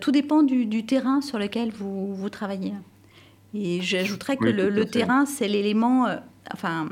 tout 0.00 0.12
dépend 0.12 0.44
du, 0.44 0.66
du, 0.66 0.86
terrain 0.86 1.20
sur 1.20 1.38
lequel 1.38 1.70
vous, 1.72 2.14
vous 2.14 2.30
travaillez. 2.30 2.74
Et 3.54 3.80
j'ajouterais 3.80 4.36
que 4.36 4.44
le, 4.44 4.84
terrain, 4.84 5.24
c'est 5.24 5.48
l'élément, 5.48 6.06
euh, 6.06 6.16
enfin, 6.52 6.88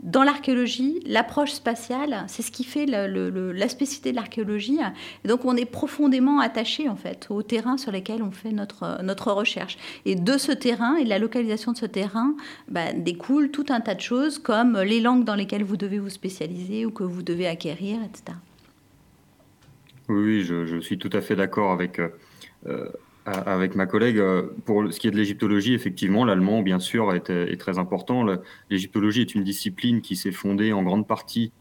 dans 0.00 0.22
l'archéologie, 0.22 1.00
l'approche 1.06 1.52
spatiale, 1.52 2.24
c'est 2.28 2.42
ce 2.42 2.50
qui 2.50 2.64
fait 2.64 2.84
la 2.86 3.68
spécificité 3.68 4.10
de 4.10 4.16
l'archéologie. 4.16 4.78
Donc, 5.24 5.44
on 5.44 5.56
est 5.56 5.64
profondément 5.64 6.38
attaché, 6.40 6.88
en 6.88 6.96
fait, 6.96 7.26
au 7.30 7.42
terrain 7.42 7.78
sur 7.78 7.92
lequel 7.92 8.22
on 8.22 8.30
fait 8.30 8.52
notre, 8.52 9.02
notre 9.02 9.32
recherche. 9.32 9.78
Et 10.04 10.14
de 10.14 10.36
ce 10.36 10.52
terrain 10.52 10.96
et 10.96 11.04
de 11.04 11.08
la 11.08 11.18
localisation 11.18 11.72
de 11.72 11.78
ce 11.78 11.86
terrain 11.86 12.36
bah, 12.68 12.92
découle 12.92 13.50
tout 13.50 13.66
un 13.70 13.80
tas 13.80 13.94
de 13.94 14.00
choses, 14.00 14.38
comme 14.38 14.78
les 14.78 15.00
langues 15.00 15.24
dans 15.24 15.34
lesquelles 15.34 15.64
vous 15.64 15.78
devez 15.78 15.98
vous 15.98 16.10
spécialiser 16.10 16.84
ou 16.84 16.90
que 16.90 17.04
vous 17.04 17.22
devez 17.22 17.46
acquérir, 17.46 17.98
etc. 18.02 18.36
Oui, 20.08 20.42
je, 20.44 20.66
je 20.66 20.78
suis 20.78 20.98
tout 20.98 21.10
à 21.12 21.20
fait 21.20 21.36
d'accord 21.36 21.72
avec, 21.72 21.98
euh, 21.98 22.08
euh, 22.66 22.88
avec 23.26 23.74
ma 23.74 23.86
collègue, 23.86 24.18
euh, 24.18 24.42
pour 24.64 24.92
ce 24.92 25.00
qui 25.00 25.08
est 25.08 25.10
de 25.10 25.16
l'égyptologie, 25.16 25.74
effectivement, 25.74 26.24
l'allemand, 26.24 26.62
bien 26.62 26.78
sûr, 26.78 27.12
est, 27.12 27.56
très 27.58 27.78
important. 27.78 28.24
L'égyptologie 28.70 29.22
est 29.22 29.34
une 29.34 29.42
discipline 29.42 30.00
qui 30.00 30.14
s'est 30.14 30.32
fondée 30.32 30.72
en 30.72 30.82
grande 30.84 31.08
partie 31.08 31.52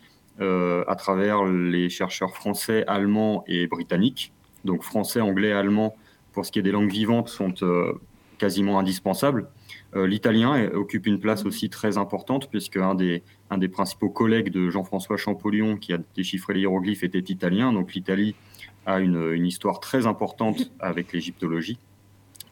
euh, 0.42 0.84
à 0.88 0.96
travers 0.96 1.44
les 1.46 1.90
chercheurs 1.90 2.36
français, 2.36 2.84
allemands 2.88 3.44
et 3.48 3.66
britanniques. 3.66 4.32
Donc 4.64 4.84
français, 4.84 5.22
anglais, 5.22 5.54
allemand, 5.54 5.96
pour 6.34 6.46
ce 6.46 6.52
qui 6.52 6.60
est 6.60 6.64
des 6.64 6.72
langues 6.72 6.92
vivantes, 6.92 7.30
sont 7.30 7.54
euh, 7.64 7.94
quasiment 8.38 8.80
indispensables. 8.80 9.48
L'italien 9.96 10.70
occupe 10.74 11.08
une 11.08 11.22
place 11.22 11.46
aussi 11.46 11.70
très 11.70 11.98
importante, 11.98 12.50
puisque 12.50 12.76
un 12.76 12.96
des, 12.96 13.24
un 13.50 13.58
des 13.58 13.70
principaux 13.70 14.10
collègues 14.10 14.50
de 14.50 14.70
Jean-François 14.70 15.16
Champollion, 15.16 15.78
qui 15.78 15.94
a 15.94 16.00
déchiffré 16.18 16.54
les 16.54 16.60
hiéroglyphes, 16.60 17.06
était 17.06 17.32
italien. 17.32 17.72
Donc 17.72 17.94
l'Italie 17.94 18.36
a 18.86 19.00
une, 19.00 19.46
histoire 19.46 19.80
très 19.80 20.08
importante 20.08 20.72
avec 20.80 21.14
l'égyptologie. 21.14 21.78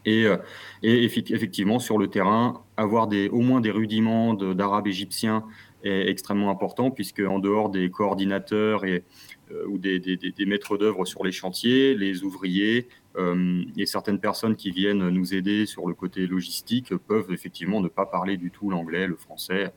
Et, 0.05 0.25
euh, 0.25 0.37
et, 0.81 1.05
effectivement, 1.05 1.79
sur 1.79 1.97
le 1.97 2.07
terrain, 2.07 2.61
avoir 2.75 3.07
des, 3.07 3.29
au 3.29 3.39
moins 3.39 3.61
des 3.61 3.71
rudiments 3.71 4.33
d'arabe 4.33 4.87
égyptien 4.87 5.43
est 5.83 6.09
extrêmement 6.09 6.49
important, 6.49 6.91
puisque 6.91 7.19
en 7.19 7.39
dehors 7.39 7.69
des 7.69 7.89
coordinateurs 7.89 8.85
et, 8.85 9.03
euh, 9.51 9.65
ou 9.67 9.77
des, 9.77 9.99
des, 9.99 10.45
maîtres 10.45 10.77
d'œuvre 10.77 11.05
sur 11.05 11.23
les 11.23 11.31
chantiers, 11.31 11.95
les 11.95 12.23
ouvriers 12.23 12.87
euh, 13.17 13.63
et 13.77 13.85
certaines 13.85 14.19
personnes 14.19 14.55
qui 14.55 14.71
viennent 14.71 15.09
nous 15.09 15.33
aider 15.33 15.65
sur 15.65 15.87
le 15.87 15.93
côté 15.93 16.25
logistique 16.25 16.95
peuvent 16.95 17.31
effectivement 17.31 17.81
ne 17.81 17.89
pas 17.89 18.05
parler 18.05 18.37
du 18.37 18.51
tout 18.51 18.69
l'anglais, 18.69 19.07
le 19.07 19.15
français. 19.15 19.73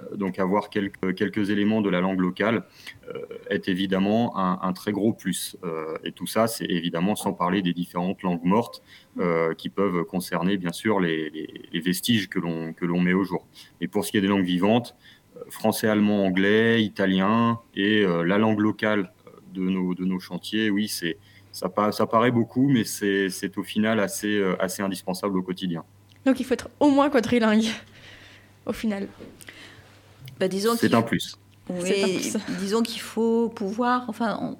Euh, 0.00 0.16
donc 0.16 0.38
avoir 0.38 0.70
quelques, 0.70 1.50
éléments 1.50 1.80
de 1.80 1.90
la 1.90 2.00
langue 2.00 2.20
locale 2.20 2.64
euh, 3.08 3.22
est 3.48 3.68
évidemment 3.68 4.36
un, 4.36 4.72
très 4.72 4.92
gros 4.92 5.12
plus. 5.12 5.56
Euh, 5.64 5.96
et 6.04 6.12
tout 6.12 6.26
ça, 6.26 6.46
c'est 6.46 6.66
évidemment 6.66 7.16
sans 7.16 7.32
parler 7.32 7.62
des 7.62 7.72
différentes 7.72 8.22
langues 8.22 8.44
mortes 8.44 8.82
qui 9.58 9.68
peuvent 9.68 10.04
concerner 10.04 10.56
bien 10.56 10.72
sûr 10.72 11.00
les, 11.00 11.30
vestiges 11.84 12.28
que 12.28 12.38
l'on 12.38 13.00
met 13.00 13.12
au 13.12 13.24
jour. 13.24 13.46
Et 13.80 13.88
pour 13.88 14.04
ce 14.04 14.10
qui 14.10 14.18
est 14.18 14.20
des 14.20 14.28
langues 14.28 14.44
vivantes, 14.44 14.96
français, 15.48 15.88
allemand, 15.88 16.24
anglais, 16.24 16.82
italien 16.82 17.60
et 17.74 18.04
la 18.04 18.38
langue 18.38 18.60
locale 18.60 19.12
de 19.52 19.62
nos, 19.62 19.94
de 19.94 20.04
nos 20.04 20.20
chantiers, 20.20 20.70
oui, 20.70 20.88
c'est 20.88 21.18
ça, 21.52 21.70
ça 21.92 22.06
paraît 22.06 22.30
beaucoup, 22.30 22.68
mais 22.68 22.84
c'est 22.84 23.58
au 23.58 23.62
final 23.62 24.00
assez, 24.00 24.42
assez 24.58 24.82
indispensable 24.82 25.36
au 25.38 25.42
quotidien. 25.42 25.84
Donc 26.24 26.40
il 26.40 26.44
faut 26.44 26.54
être 26.54 26.70
au 26.78 26.90
moins 26.90 27.10
quadrilingue, 27.10 27.66
au 28.66 28.72
final. 28.72 29.08
Bah, 30.40 30.48
disons 30.48 30.74
c'est 30.76 30.94
un 30.94 31.02
plus. 31.02 31.36
Oui, 31.68 32.32
disons 32.58 32.82
qu'il 32.82 33.00
faut 33.00 33.48
pouvoir, 33.48 34.06
enfin, 34.08 34.56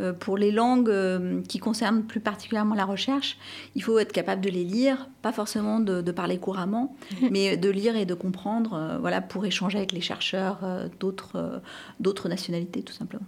euh, 0.00 0.12
pour 0.12 0.36
les 0.36 0.50
langues 0.50 0.88
euh, 0.88 1.42
qui 1.48 1.58
concernent 1.58 2.02
plus 2.02 2.20
particulièrement 2.20 2.74
la 2.74 2.84
recherche, 2.84 3.38
il 3.74 3.82
faut 3.82 3.98
être 3.98 4.12
capable 4.12 4.40
de 4.40 4.50
les 4.50 4.64
lire, 4.64 5.08
pas 5.22 5.32
forcément 5.32 5.78
de, 5.78 6.00
parler 6.10 6.38
couramment, 6.38 6.96
mais 7.30 7.56
de 7.56 7.68
lire 7.70 7.96
et 7.96 8.06
de 8.06 8.14
comprendre, 8.14 8.74
euh, 8.74 8.98
voilà, 8.98 9.20
pour 9.20 9.44
échanger 9.44 9.78
avec 9.78 9.92
les 9.92 10.00
chercheurs 10.00 10.60
d'autres 11.00 11.60
d'autres 12.00 12.28
nationalités, 12.28 12.82
tout 12.82 12.92
simplement. 12.92 13.26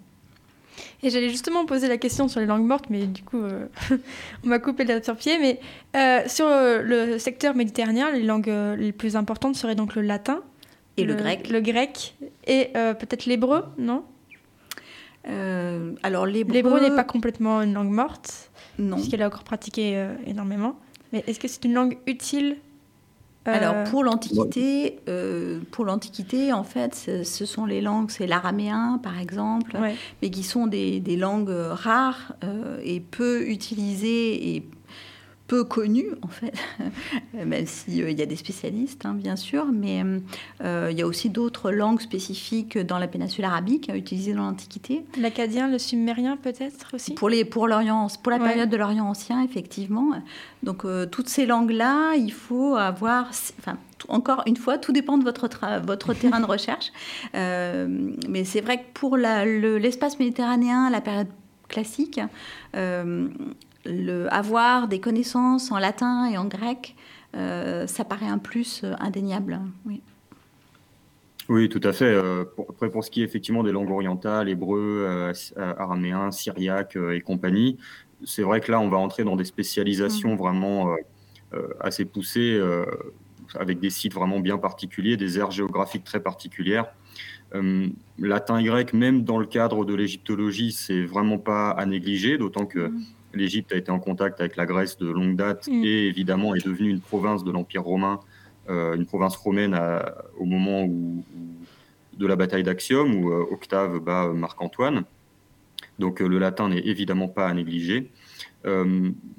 Et 1.02 1.10
j'allais 1.10 1.30
justement 1.30 1.64
poser 1.64 1.88
la 1.88 1.96
question 1.96 2.28
sur 2.28 2.40
les 2.40 2.46
langues 2.46 2.66
mortes, 2.66 2.86
mais 2.90 3.06
du 3.06 3.22
coup, 3.22 3.42
on 4.44 4.48
m'a 4.48 4.58
coupé 4.58 4.84
la 4.84 5.02
sur 5.02 5.16
pied. 5.16 5.38
Mais 5.38 5.60
sur 6.28 6.46
le 6.48 7.18
secteur 7.18 7.54
méditerranéen, 7.54 8.10
les 8.10 8.22
langues 8.22 8.52
les 8.76 8.92
plus 8.92 9.16
importantes 9.16 9.56
seraient 9.56 9.74
donc 9.74 9.94
le 9.94 10.02
latin, 10.02 10.42
et 10.96 11.04
le, 11.04 11.14
grec. 11.14 11.48
Le 11.50 11.60
grec. 11.60 12.14
Et 12.46 12.70
euh, 12.76 12.94
peut-être 12.94 13.26
l'hébreu, 13.26 13.64
non? 13.78 14.04
Euh, 15.28 15.92
Alors 16.02 16.26
l'hébreu... 16.26 16.54
L'hébreu 16.54 16.80
n'est 16.80 16.94
pas 16.94 17.04
complètement 17.04 17.62
une 17.62 17.74
langue 17.74 17.90
morte. 17.90 18.50
Non. 18.78 18.96
Puisqu'elle 18.96 19.22
a 19.22 19.26
encore 19.26 19.44
pratiqué 19.44 19.96
euh, 19.96 20.14
énormément. 20.26 20.78
Mais 21.12 21.24
est-ce 21.26 21.40
que 21.40 21.48
c'est 21.48 21.64
une 21.64 21.74
langue 21.74 21.98
utile 22.06 22.56
alors 23.48 23.84
pour 23.84 24.02
l'Antiquité, 24.02 24.98
pour 25.70 25.84
l'Antiquité, 25.84 26.52
en 26.52 26.64
fait, 26.64 26.96
ce, 26.96 27.44
sont 27.44 27.64
les 27.64 27.80
langues, 27.80 28.10
c'est 28.10 28.26
l'araméen 28.26 28.98
par 29.00 29.20
exemple, 29.20 29.78
mais 30.20 30.30
qui 30.30 30.42
sont 30.42 30.66
des, 30.66 30.98
des 30.98 31.16
langues 31.16 31.54
rares 31.54 32.32
et 32.82 32.98
peu 32.98 33.48
utilisées 33.48 34.56
et 34.56 34.68
peu 35.46 35.64
connu, 35.64 36.06
en 36.22 36.28
fait, 36.28 36.52
même 37.34 37.66
s'il 37.66 38.02
euh, 38.02 38.10
y 38.10 38.22
a 38.22 38.26
des 38.26 38.36
spécialistes, 38.36 39.06
hein, 39.06 39.14
bien 39.14 39.36
sûr, 39.36 39.66
mais 39.72 40.02
euh, 40.64 40.88
il 40.90 40.98
y 40.98 41.02
a 41.02 41.06
aussi 41.06 41.30
d'autres 41.30 41.70
langues 41.70 42.00
spécifiques 42.00 42.78
dans 42.78 42.98
la 42.98 43.06
péninsule 43.06 43.44
arabique 43.44 43.90
utilisées 43.94 44.34
dans 44.34 44.42
l'Antiquité. 44.42 45.04
L'acadien, 45.18 45.68
le 45.68 45.78
sumérien 45.78 46.36
peut-être 46.36 46.94
aussi? 46.94 47.14
Pour, 47.14 47.28
les, 47.28 47.44
pour, 47.44 47.68
l'Orient, 47.68 48.08
pour 48.22 48.32
la 48.32 48.38
période 48.38 48.68
de 48.68 48.76
l'Orient 48.76 49.08
ancien, 49.08 49.42
effectivement. 49.42 50.10
Donc 50.62 50.84
euh, 50.84 51.06
toutes 51.06 51.28
ces 51.28 51.46
langues-là, 51.46 52.14
il 52.16 52.32
faut 52.32 52.74
avoir... 52.74 53.30
Enfin, 53.58 53.78
encore 54.08 54.42
une 54.46 54.56
fois, 54.56 54.78
tout 54.78 54.92
dépend 54.92 55.16
de 55.16 55.24
votre, 55.24 55.48
votre 55.84 56.12
terrain 56.20 56.40
de 56.40 56.46
recherche. 56.46 56.92
mais 57.34 58.44
c'est 58.44 58.60
vrai 58.60 58.78
que 58.78 58.84
pour 58.94 59.16
l'espace 59.16 60.18
méditerranéen, 60.18 60.90
la 60.90 61.00
période 61.00 61.28
classique, 61.68 62.20
le, 63.88 64.32
avoir 64.32 64.88
des 64.88 65.00
connaissances 65.00 65.70
en 65.70 65.78
latin 65.78 66.26
et 66.26 66.36
en 66.36 66.44
grec, 66.46 66.96
euh, 67.36 67.86
ça 67.86 68.04
paraît 68.04 68.28
un 68.28 68.38
plus 68.38 68.82
euh, 68.82 68.94
indéniable. 68.98 69.60
Oui. 69.84 70.02
Oui, 71.48 71.68
tout 71.68 71.80
à 71.84 71.92
fait. 71.92 72.06
Euh, 72.06 72.44
pour, 72.44 72.66
après, 72.70 72.90
pour 72.90 73.04
ce 73.04 73.10
qui 73.10 73.22
est 73.22 73.24
effectivement 73.24 73.62
des 73.62 73.72
langues 73.72 73.90
orientales, 73.90 74.48
hébreu, 74.48 75.32
araméen, 75.56 76.32
syriaque 76.32 76.96
et 76.96 77.20
compagnie, 77.20 77.78
c'est 78.24 78.42
vrai 78.42 78.60
que 78.60 78.72
là, 78.72 78.80
on 78.80 78.88
va 78.88 78.96
entrer 78.96 79.22
dans 79.22 79.36
des 79.36 79.44
spécialisations 79.44 80.34
mm. 80.34 80.38
vraiment 80.38 80.96
assez 81.80 82.04
poussées, 82.04 82.60
avec 83.54 83.78
des 83.78 83.90
sites 83.90 84.12
vraiment 84.12 84.40
bien 84.40 84.58
particuliers, 84.58 85.16
des 85.16 85.38
aires 85.38 85.52
géographiques 85.52 86.02
très 86.02 86.18
particulières. 86.18 86.86
latin 88.18 88.58
et 88.58 88.64
grec, 88.64 88.92
même 88.92 89.22
dans 89.22 89.38
le 89.38 89.46
cadre 89.46 89.84
de 89.84 89.94
l'égyptologie, 89.94 90.72
c'est 90.72 91.04
vraiment 91.04 91.38
pas 91.38 91.70
à 91.70 91.86
négliger, 91.86 92.38
d'autant 92.38 92.66
que 92.66 92.88
mm 92.88 93.04
l'Égypte 93.36 93.72
a 93.72 93.76
été 93.76 93.90
en 93.90 93.98
contact 93.98 94.40
avec 94.40 94.56
la 94.56 94.66
Grèce 94.66 94.98
de 94.98 95.08
longue 95.08 95.36
date 95.36 95.68
mm. 95.68 95.84
et 95.84 96.06
évidemment 96.06 96.54
est 96.54 96.64
devenue 96.64 96.90
une 96.90 97.00
province 97.00 97.44
de 97.44 97.50
l'Empire 97.50 97.82
romain, 97.82 98.20
euh, 98.68 98.94
une 98.94 99.06
province 99.06 99.36
romaine 99.36 99.78
au 100.38 100.44
moment 100.44 100.84
où, 100.84 101.22
de 102.16 102.26
la 102.26 102.36
bataille 102.36 102.62
d'Axiom 102.62 103.14
où 103.14 103.30
euh, 103.30 103.46
Octave 103.50 104.00
bat 104.00 104.28
Marc-Antoine. 104.32 105.04
Donc 105.98 106.20
euh, 106.20 106.26
le 106.26 106.38
latin 106.38 106.68
n'est 106.68 106.80
évidemment 106.80 107.28
pas 107.28 107.46
à 107.48 107.54
négliger. 107.54 108.10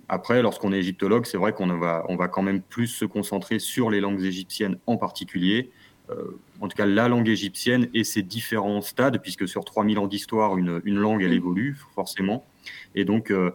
après, 0.08 0.42
lorsqu'on 0.42 0.72
est 0.72 0.80
égyptologue, 0.80 1.26
c'est 1.26 1.38
vrai 1.38 1.52
qu'on 1.52 1.68
va, 1.78 2.06
on 2.08 2.16
va 2.16 2.30
quand 2.30 2.44
même 2.44 2.62
plus 2.62 2.88
se 2.88 3.04
concentrer 3.04 3.60
sur 3.60 3.90
les 3.90 4.00
langues 4.00 4.24
égyptiennes 4.24 4.78
en 4.86 4.96
particulier. 4.96 5.70
en 6.62 6.70
tout 6.70 6.78
cas, 6.78 6.86
la 6.86 7.10
langue 7.10 7.28
égyptienne 7.28 7.90
et 7.94 8.06
ses 8.06 8.24
différents 8.24 8.82
stades, 8.82 9.22
puisque 9.22 9.46
sur 9.46 9.66
3000 9.66 10.00
ans 10.00 10.08
d'histoire, 10.08 10.58
une, 10.58 10.82
une, 10.86 10.98
langue, 10.98 11.24
elle 11.24 11.32
mm. 11.32 11.42
évolue 11.42 11.78
forcément. 11.94 12.46
Et 12.96 13.06
donc, 13.06 13.32
euh, 13.32 13.52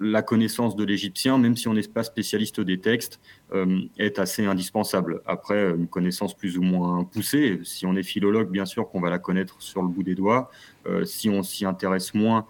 la 0.00 0.22
connaissance 0.22 0.76
de 0.76 0.84
l'égyptien, 0.84 1.38
même 1.38 1.56
si 1.56 1.68
on 1.68 1.74
n'est 1.74 1.82
pas 1.82 2.02
spécialiste 2.02 2.60
des 2.60 2.78
textes, 2.78 3.20
euh, 3.52 3.80
est 3.98 4.18
assez 4.18 4.44
indispensable. 4.44 5.22
Après, 5.26 5.70
une 5.70 5.88
connaissance 5.88 6.34
plus 6.34 6.58
ou 6.58 6.62
moins 6.62 7.04
poussée, 7.04 7.60
si 7.64 7.86
on 7.86 7.96
est 7.96 8.02
philologue, 8.02 8.50
bien 8.50 8.66
sûr 8.66 8.88
qu'on 8.88 9.00
va 9.00 9.10
la 9.10 9.18
connaître 9.18 9.56
sur 9.62 9.82
le 9.82 9.88
bout 9.88 10.02
des 10.02 10.14
doigts. 10.14 10.50
Euh, 10.86 11.04
si 11.04 11.30
on 11.30 11.42
s'y 11.42 11.64
intéresse 11.64 12.14
moins, 12.14 12.46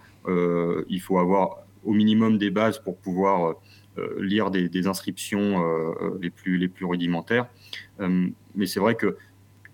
il 0.89 0.99
faut 0.99 1.19
avoir 1.19 1.59
au 1.85 1.93
minimum 1.93 2.37
des 2.37 2.49
bases 2.49 2.79
pour 2.79 2.97
pouvoir 2.97 3.55
lire 4.19 4.51
des, 4.51 4.87
inscriptions 4.87 5.63
les, 6.19 6.29
plus, 6.29 6.69
rudimentaires. 6.81 7.47
mais 7.97 8.65
c'est 8.65 8.81
vrai 8.81 8.95
que 8.95 9.15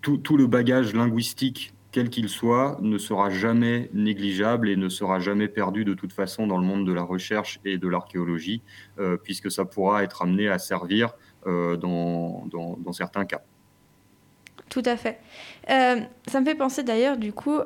tout, 0.03 0.37
le 0.37 0.45
bagage 0.45 0.93
linguistique 0.93 1.73
quel 1.93 2.09
qu'il 2.09 2.27
soit, 2.27 2.77
ne 2.81 2.97
sera 2.97 3.29
jamais 3.29 3.89
négligeable 3.93 4.67
et 4.67 4.75
ne 4.75 4.89
sera 4.89 5.19
jamais 5.19 5.47
perdu 5.47 5.85
de 5.85 5.93
toute 5.93 6.11
façon 6.11 6.47
dans 6.47 6.57
le 6.57 6.65
monde 6.65 6.87
de 6.87 6.91
la 6.91 7.03
recherche 7.03 7.59
et 7.65 7.77
de 7.77 7.87
l'archéologie, 7.87 8.63
euh, 8.99 9.15
puisque 9.15 9.51
ça 9.51 9.63
pourra 9.63 10.03
être 10.03 10.23
amené 10.23 10.49
à 10.49 10.57
servir 10.57 11.13
euh, 11.45 11.77
dans, 11.77 12.45
dans, 12.51 12.91
certains 12.93 13.25
cas. 13.25 13.41
Tout 14.69 14.81
à 14.85 14.97
fait. 14.97 15.19
Euh, 15.69 16.01
ça 16.27 16.41
me 16.41 16.45
fait 16.45 16.55
penser 16.55 16.81
d'ailleurs 16.81 17.15
du 17.15 17.31
coup 17.31 17.59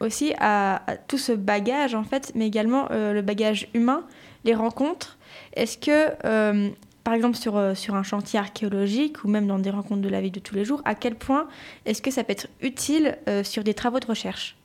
aussi 0.00 0.32
à, 0.38 0.90
à, 0.90 0.96
tout 0.96 1.18
ce 1.18 1.32
bagage 1.32 1.94
en 1.94 2.04
fait, 2.04 2.32
mais 2.34 2.46
également 2.46 2.88
le 2.90 3.20
bagage 3.20 3.68
humain, 3.74 4.06
les 4.44 4.54
rencontres. 4.54 5.18
Est-ce 5.52 5.76
que 5.76 6.72
par 7.06 7.14
exemple 7.14 7.36
sur, 7.36 7.56
euh, 7.56 7.76
sur 7.76 7.94
un 7.94 8.02
chantier 8.02 8.36
archéologique 8.36 9.22
ou 9.22 9.28
même 9.28 9.46
dans 9.46 9.60
des 9.60 9.70
rencontres 9.70 10.02
de 10.02 10.08
la 10.08 10.20
vie 10.20 10.32
de 10.32 10.40
tous 10.40 10.56
les 10.56 10.64
jours, 10.64 10.82
à 10.84 10.96
quel 10.96 11.14
point 11.14 11.46
est-ce 11.84 12.02
que 12.02 12.10
ça 12.10 12.24
peut 12.24 12.32
être 12.32 12.48
utile 12.60 13.16
euh, 13.28 13.44
sur 13.44 13.62
des 13.62 13.74
travaux 13.74 14.00
de 14.00 14.06
recherche? 14.06 14.56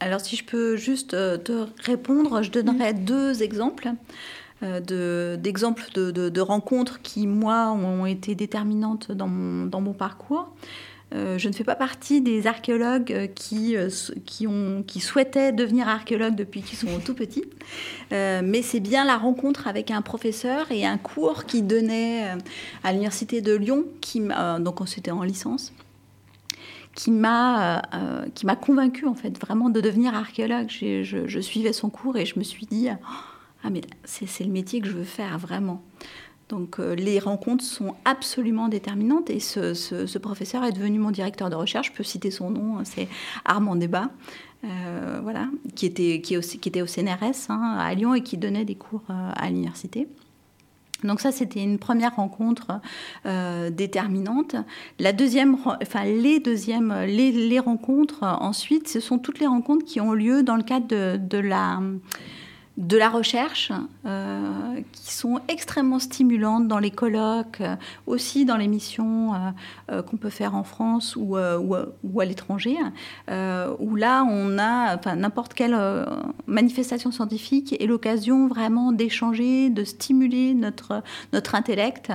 Alors 0.00 0.22
si 0.22 0.34
je 0.36 0.46
peux 0.46 0.76
juste 0.76 1.12
euh, 1.12 1.36
te 1.36 1.66
répondre, 1.84 2.40
je 2.40 2.50
donnerai 2.50 2.94
mm. 2.94 3.04
deux 3.04 3.42
exemples. 3.42 3.90
d'exemples 4.62 5.84
de, 5.94 6.10
de, 6.10 6.40
rencontres 6.40 7.02
qui, 7.02 7.26
moi, 7.26 7.72
ont 7.72 8.06
été 8.06 8.34
déterminantes 8.34 9.12
dans 9.12 9.28
mon, 9.28 9.66
dans 9.66 9.82
mon 9.82 9.92
parcours. 9.92 10.54
Euh, 11.14 11.36
je 11.36 11.48
ne 11.48 11.52
fais 11.52 11.64
pas 11.64 11.74
partie 11.74 12.22
des 12.22 12.46
archéologues 12.46 13.12
euh, 13.12 13.26
qui, 13.26 13.76
euh, 13.76 13.90
qui, 14.24 14.46
ont, 14.46 14.82
qui 14.86 15.00
souhaitaient 15.00 15.52
devenir 15.52 15.88
archéologues 15.88 16.34
depuis 16.34 16.62
qu'ils 16.62 16.78
sont 16.78 17.00
tout 17.00 17.14
petits, 17.14 17.44
mais 18.10 18.62
c'est 18.62 18.80
bien 18.80 19.04
la 19.04 19.16
rencontre 19.16 19.66
avec 19.66 19.90
un 19.90 20.02
professeur 20.02 20.70
et 20.70 20.84
un 20.84 20.98
cours 20.98 21.44
qui 21.44 21.62
donnait 21.62 22.36
à 22.84 22.92
l'université 22.92 23.40
de 23.40 23.54
Lyon, 23.54 23.84
qui, 24.00 24.22
donc 24.60 24.80
c'était 24.86 25.10
en 25.10 25.22
licence, 25.22 25.72
qui 26.94 27.10
m'a 27.10 27.82
qui 28.34 28.44
m'a 28.46 28.56
convaincu 28.56 29.06
en 29.06 29.14
fait 29.14 29.38
vraiment 29.38 29.70
de 29.70 29.80
devenir 29.80 30.14
archéologue. 30.14 30.68
Je, 30.68 31.02
je, 31.02 31.40
suivais 31.40 31.72
son 31.72 31.90
cours 31.90 32.16
et 32.16 32.26
je 32.26 32.38
me 32.38 32.44
suis 32.44 32.66
dit 32.66 32.88
ah 32.90 33.70
mais 33.70 33.82
c'est 34.04 34.44
le 34.44 34.50
métier 34.50 34.80
que 34.80 34.88
je 34.88 34.92
veux 34.92 35.04
faire 35.04 35.38
vraiment. 35.38 35.82
Donc 36.52 36.78
euh, 36.78 36.94
les 36.94 37.18
rencontres 37.18 37.64
sont 37.64 37.94
absolument 38.04 38.68
déterminantes 38.68 39.30
et 39.30 39.40
ce, 39.40 40.18
professeur 40.18 40.62
est 40.64 40.72
devenu 40.72 40.98
mon 40.98 41.10
directeur 41.10 41.48
de 41.48 41.54
recherche, 41.54 41.88
je 41.88 41.92
peux 41.92 42.02
citer 42.02 42.30
son 42.30 42.50
nom, 42.50 42.76
hein, 42.76 42.82
c'est 42.84 43.08
Armand 43.46 43.74
Débat, 43.74 44.10
euh, 44.64 45.20
voilà, 45.22 45.48
qui 45.74 45.86
était, 45.86 46.20
qui, 46.20 46.34
était 46.34 46.82
au 46.82 46.86
CNRS 46.86 47.48
hein, 47.48 47.78
à 47.78 47.94
Lyon 47.94 48.14
et 48.14 48.22
qui 48.22 48.36
donnait 48.36 48.66
des 48.66 48.74
cours 48.74 49.02
euh, 49.08 49.30
à 49.34 49.48
l'université. 49.48 50.08
Donc 51.04 51.20
ça, 51.20 51.32
c'était 51.32 51.64
une 51.64 51.80
première 51.80 52.14
rencontre 52.14 52.80
déterminante. 53.72 54.54
La 55.00 55.12
deuxième, 55.12 55.56
enfin 55.64 56.04
les 56.04 56.38
deuxièmes, 56.38 56.94
les, 57.06 57.58
rencontres 57.58 58.22
ensuite, 58.22 58.86
ce 58.86 59.00
sont 59.00 59.18
toutes 59.18 59.40
les 59.40 59.48
rencontres 59.48 59.84
qui 59.84 60.00
ont 60.00 60.12
lieu 60.12 60.44
dans 60.44 60.54
le 60.54 60.62
cadre 60.62 61.16
de 61.16 61.38
la 61.38 61.80
de 62.78 62.96
la 62.96 63.10
recherche 63.10 63.70
euh, 64.06 64.80
qui 64.92 65.12
sont 65.12 65.40
extrêmement 65.48 65.98
stimulantes 65.98 66.68
dans 66.68 66.78
les 66.78 66.90
colloques, 66.90 67.60
euh, 67.60 67.76
aussi 68.06 68.46
dans 68.46 68.56
les 68.56 68.66
missions 68.66 69.34
euh, 69.90 70.02
qu'on 70.02 70.16
peut 70.16 70.30
faire 70.30 70.54
en 70.54 70.64
France 70.64 71.14
ou, 71.16 71.36
ou, 71.36 72.20
à 72.20 72.24
l'étranger, 72.24 72.76
où 73.28 73.96
là 73.96 74.24
on 74.24 74.58
a 74.58 74.96
n'importe 75.14 75.54
quelle 75.54 75.76
manifestation 76.46 77.10
scientifique 77.10 77.76
et 77.78 77.86
l'occasion 77.86 78.48
vraiment 78.48 78.92
d'échanger, 78.92 79.70
de 79.70 79.84
stimuler 79.84 80.54
notre, 80.54 81.02
notre 81.32 81.54
intellect. 81.54 82.12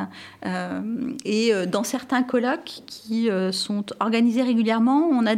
et 1.25 1.51
dans 1.67 1.83
certains 1.83 2.23
colloques 2.23 2.81
qui 2.85 3.29
sont 3.51 3.85
organisés 3.99 4.43
régulièrement, 4.43 5.07
on 5.11 5.25
a, 5.25 5.35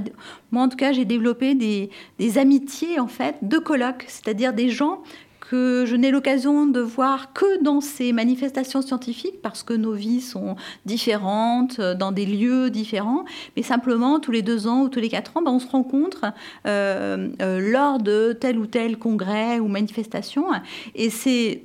moi 0.51 0.63
en 0.63 0.69
tout 0.69 0.77
cas 0.77 0.91
j'ai 0.91 1.05
développé 1.05 1.55
des, 1.55 1.89
des 2.19 2.37
amitiés 2.37 2.99
en 2.99 3.07
fait 3.07 3.35
de 3.41 3.57
colloques, 3.57 4.05
c'est-à-dire 4.07 4.53
des 4.53 4.69
gens 4.69 5.01
que 5.49 5.85
je 5.87 5.95
n'ai 5.95 6.11
l'occasion 6.11 6.67
de 6.67 6.79
voir 6.79 7.33
que 7.33 7.63
dans 7.63 7.81
ces 7.81 8.13
manifestations 8.13 8.83
scientifiques, 8.83 9.41
parce 9.41 9.63
que 9.63 9.73
nos 9.73 9.93
vies 9.93 10.21
sont 10.21 10.55
différentes, 10.85 11.79
euh, 11.79 11.95
dans 11.95 12.11
des 12.11 12.27
lieux 12.27 12.69
différents, 12.69 13.25
mais 13.57 13.63
simplement 13.63 14.19
tous 14.19 14.31
les 14.31 14.43
deux 14.43 14.67
ans 14.67 14.83
ou 14.83 14.89
tous 14.89 14.99
les 14.99 15.09
quatre 15.09 15.35
ans, 15.35 15.41
ben, 15.41 15.49
on 15.49 15.59
se 15.59 15.67
rencontre 15.67 16.25
euh, 16.67 17.29
euh, 17.41 17.71
lors 17.71 17.97
de 17.97 18.37
tel 18.39 18.59
ou 18.59 18.67
tel 18.67 18.97
congrès 18.97 19.59
ou 19.59 19.67
manifestation. 19.67 20.45
Et 20.93 21.09
c'est 21.09 21.63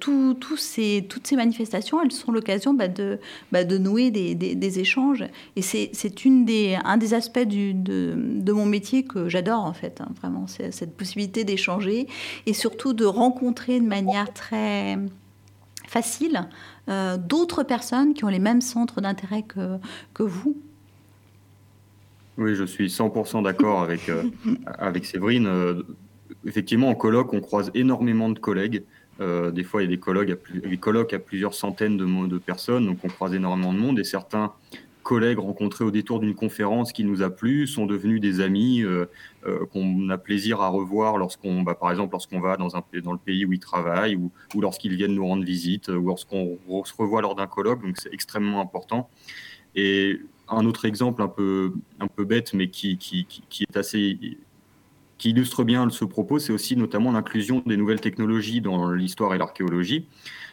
tout, 0.00 0.34
ces, 0.56 1.04
toutes 1.06 1.26
ces 1.26 1.36
manifestations, 1.36 2.00
elles 2.02 2.12
sont 2.12 2.32
l'occasion 2.32 2.72
ben, 2.72 2.90
de, 2.90 3.18
ben, 3.52 3.68
de 3.68 3.76
nouer 3.76 4.10
des, 4.10 4.78
échanges. 4.78 5.24
Et 5.56 5.62
c'est 5.62 5.90
un 6.84 6.96
des 6.96 7.14
aspects 7.14 7.38
du, 7.40 7.74
de, 7.74 8.14
de, 8.16 8.52
mon 8.52 8.64
métier 8.64 9.04
que 9.04 9.28
j'adore, 9.28 9.64
en 9.64 9.74
fait, 9.74 10.00
hein, 10.00 10.08
vraiment, 10.22 10.46
cette 10.46 10.96
possibilité 10.96 11.44
d'échanger 11.44 12.06
et 12.46 12.54
surtout 12.54 12.94
de 12.94 13.04
rencontrer 13.04 13.25
rencontrer 13.26 13.80
de 13.80 13.86
manière 13.86 14.32
très 14.32 14.98
facile 15.88 16.48
euh, 16.88 17.16
d'autres 17.16 17.64
personnes 17.64 18.14
qui 18.14 18.24
ont 18.24 18.28
les 18.28 18.38
mêmes 18.38 18.60
centres 18.60 19.00
d'intérêt 19.00 19.42
que, 19.42 19.78
que 20.14 20.22
vous. 20.22 20.56
Oui, 22.38 22.54
je 22.54 22.64
suis 22.64 22.86
100% 22.86 23.42
d'accord 23.42 23.82
avec, 23.82 24.08
euh, 24.08 24.24
avec 24.78 25.04
Séverine. 25.06 25.46
Euh, 25.46 25.82
effectivement, 26.44 26.88
en 26.88 26.94
colloque, 26.94 27.32
on 27.32 27.40
croise 27.40 27.70
énormément 27.74 28.28
de 28.30 28.38
collègues. 28.38 28.84
des 29.18 29.64
fois, 29.64 29.82
il 29.82 29.86
y 29.86 29.88
a 29.88 29.90
des 29.96 29.98
colloques 29.98 30.30
à, 30.30 30.68
des 30.68 30.76
colloques 30.76 31.14
à 31.14 31.18
plusieurs 31.18 31.54
centaines 31.54 31.96
de, 31.96 32.26
de, 32.26 32.38
personnes, 32.38 32.86
donc 32.86 32.98
on 33.02 33.08
croise 33.08 33.34
énormément 33.34 33.72
de 33.72 33.78
monde. 33.78 33.98
Et 33.98 34.04
certains 34.04 34.52
collègues 35.06 35.38
rencontrés 35.38 35.84
au 35.84 35.92
détour 35.92 36.18
d'une 36.18 36.34
conférence 36.34 36.92
qui 36.92 37.04
nous 37.04 37.22
a 37.22 37.30
plu 37.30 37.68
sont 37.68 37.86
devenus 37.86 38.20
des 38.20 38.40
amis 38.40 38.82
euh, 38.82 39.06
euh, 39.46 39.64
qu'on 39.66 40.10
a 40.10 40.18
plaisir 40.18 40.60
à 40.60 40.68
revoir 40.68 41.16
lorsqu'on, 41.16 41.62
bah, 41.62 41.76
par 41.76 41.92
exemple, 41.92 42.10
lorsqu'on 42.10 42.40
va 42.40 42.56
dans, 42.56 42.66
le 42.66 43.18
pays 43.18 43.44
où 43.46 43.52
ils 43.52 43.60
travaillent 43.60 44.16
ou, 44.16 44.32
lorsqu'ils 44.60 44.96
viennent 44.96 45.14
nous 45.14 45.26
rendre 45.26 45.44
visite 45.44 45.88
ou 45.88 46.08
lorsqu'on 46.08 46.58
se 46.84 46.92
revoit 46.98 47.22
lors 47.22 47.36
d'un 47.36 47.46
colloque. 47.46 47.82
Donc 47.82 47.96
c'est 47.98 48.12
extrêmement 48.12 48.60
important. 48.60 49.08
Et 49.76 50.20
un 50.48 50.66
autre 50.66 50.84
exemple 50.86 51.22
un 51.22 51.28
peu, 51.28 51.72
bête, 52.18 52.52
mais 52.52 52.68
qui 52.68 52.98
illustre 55.24 55.62
bien 55.62 55.88
ce 55.88 56.04
propos, 56.04 56.40
c'est 56.40 56.52
aussi 56.52 56.76
notamment 56.76 57.12
l'inclusion 57.12 57.62
des 57.64 57.76
nouvelles 57.76 58.00
technologies 58.00 58.60
dans 58.60 58.90
l'histoire 58.90 59.34
et 59.34 59.38
l'archéologie. 59.38 60.08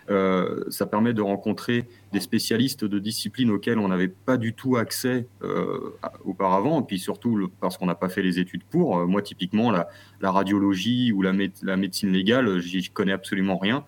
Euh, 0.10 0.64
ça 0.70 0.86
permet 0.86 1.14
de 1.14 1.22
rencontrer 1.22 1.88
des 2.12 2.20
spécialistes 2.20 2.84
de 2.84 3.00
disciplines 3.00 3.50
auxquelles 3.52 3.80
on 3.80 3.88
n'avait 3.88 4.10
pas 4.10 4.38
du 4.38 4.54
tout 4.54 4.76
accès 4.76 5.28
euh, 5.44 5.96
auparavant, 6.26 6.82
puis 6.82 7.00
surtout 7.00 7.50
parce 7.62 7.78
qu'on 7.78 7.86
n'a 7.86 7.96
pas 7.96 8.10
fait 8.10 8.22
les 8.22 8.40
études 8.40 8.64
pour. 8.64 8.98
Euh, 8.98 9.06
moi, 9.06 9.22
typiquement, 9.22 9.72
la, 9.72 9.88
radiologie 10.22 11.12
ou 11.12 11.22
la, 11.22 11.34
la 11.62 11.78
médecine 11.78 12.12
légale, 12.12 12.60
j'y 12.60 12.90
connais 12.90 13.14
absolument 13.14 13.58
rien. 13.58 13.86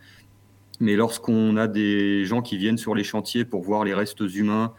Mais 0.79 0.95
lorsqu'on 0.95 1.55
a 1.57 1.67
des 1.67 2.25
gens 2.25 2.41
qui 2.41 2.57
viennent 2.57 2.77
sur 2.77 2.95
les 2.95 3.03
chantiers 3.03 3.45
pour 3.45 3.61
voir 3.63 3.85
les 3.85 3.93
restes 3.93 4.19
humains, 4.19 4.73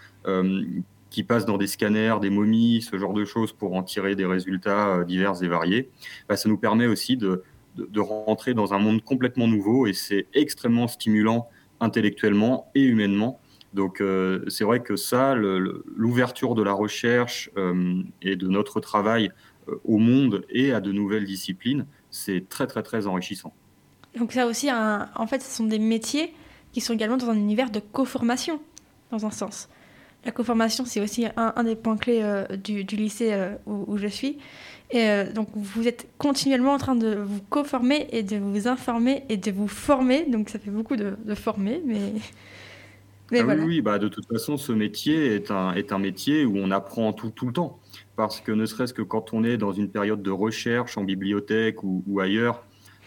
qui 1.09 1.23
passent 1.23 1.47
dans 1.47 1.57
des 1.57 1.69
scanners, 1.69 2.17
des 2.21 2.29
momies, 2.29 2.83
ce 2.83 2.99
genre 2.99 3.15
de 3.15 3.25
choses 3.25 3.53
pour 3.53 3.75
en 3.75 3.83
tirer 3.83 4.15
des 4.15 4.27
résultats 4.27 5.05
divers 5.05 5.43
et 5.43 5.49
variés, 5.49 5.89
bah, 6.29 6.37
ça 6.37 6.51
nous 6.51 6.59
permet 6.59 6.87
aussi 6.87 7.17
de, 7.17 7.43
de, 7.77 8.01
rentrer 8.01 8.55
dans 8.55 8.75
un 8.75 8.79
monde 8.79 9.03
complètement 9.03 9.47
nouveau 9.47 9.87
et 9.87 9.93
c'est 9.93 10.27
extrêmement 10.35 10.89
stimulant 10.89 11.49
intellectuellement 11.81 12.71
et 12.75 12.83
humainement. 12.83 13.41
Donc 13.75 14.01
euh, 14.01 14.45
c'est 14.49 14.65
vrai 14.65 14.81
que 14.81 14.97
ça, 14.97 15.35
l'ouverture 15.35 16.55
de 16.55 16.63
la 16.63 16.73
recherche 16.73 17.51
euh, 17.57 18.03
et 18.23 18.37
de 18.37 18.49
notre 18.49 18.81
travail 18.81 19.31
euh, 19.69 19.81
au 19.85 19.99
monde 19.99 20.45
et 20.49 20.73
à 20.73 20.81
de 20.81 20.93
nouvelles 20.93 21.25
disciplines, 21.25 21.87
c'est 22.11 22.49
très 22.49 22.67
très 22.67 22.83
très 22.83 23.07
enrichissant. 23.07 23.53
Donc 24.19 24.33
ça 24.33 24.47
aussi, 24.47 24.71
en 24.73 25.27
fait, 25.27 25.43
ce 25.43 25.55
sont 25.55 25.67
des 25.67 25.79
métiers 25.79 26.33
qui 26.73 26.81
sont 26.81 26.95
également 26.95 27.19
dans 27.19 27.29
un 27.29 27.37
univers 27.37 27.71
de 27.71 27.81
co-formation, 27.81 28.61
dans 29.11 29.27
un 29.27 29.31
sens. 29.31 29.69
La 30.25 30.33
co-formation, 30.33 30.87
c'est 30.87 31.03
aussi 31.03 31.27
un, 31.37 31.65
des 31.65 31.77
points 31.77 31.99
clés 31.99 32.45
du, 32.65 32.83
lycée 32.83 33.37
où, 33.67 33.99
je 33.99 34.07
suis. 34.07 34.39
Et 34.91 35.09
euh, 35.09 35.33
donc, 35.33 35.49
vous 35.55 35.89
êtes 35.89 36.09
continuellement 36.19 36.73
en 36.73 36.79
train 36.79 36.95
de 36.95 37.17
vous 37.17 37.41
co-former 37.51 38.07
et 38.13 38.23
de 38.23 38.37
vous 38.37 38.69
informer 38.69 39.25
et 39.29 39.37
de 39.37 39.51
vous 39.51 39.69
former. 39.69 40.27
Donc, 40.27 40.49
ça 40.49 40.59
fait 40.59 40.71
beaucoup 40.71 40.97
de, 40.97 41.17
former, 41.35 41.83
mais. 41.85 42.13
mais 43.33 43.41
ah 43.41 43.45
voilà. 43.45 43.65
Oui, 43.65 43.81
bah, 43.81 43.99
de 43.99 44.09
toute 44.09 44.27
façon, 44.27 44.57
ce 44.57 44.73
métier 44.73 45.35
est 45.35 45.51
un, 45.51 45.75
est 45.75 45.93
un 45.93 45.99
métier 45.99 46.45
où 46.45 46.57
on 46.57 46.71
apprend 46.71 47.13
tout, 47.13 47.31
tout 47.31 47.47
le 47.47 47.53
temps. 47.53 47.81
Parce 48.15 48.41
que 48.41 48.53
ne 48.53 48.65
serait-ce 48.65 48.95
que 48.95 49.03
quand 49.03 49.33
on 49.33 49.45
est 49.45 49.57
dans 49.57 49.73
une 49.73 49.91
période 49.91 50.23
de 50.23 50.31
recherche 50.31 50.97
en 50.97 51.05
bibliothèque 51.05 51.83
ou, 51.83 52.03
ou 52.07 52.21
ailleurs, 52.21 52.63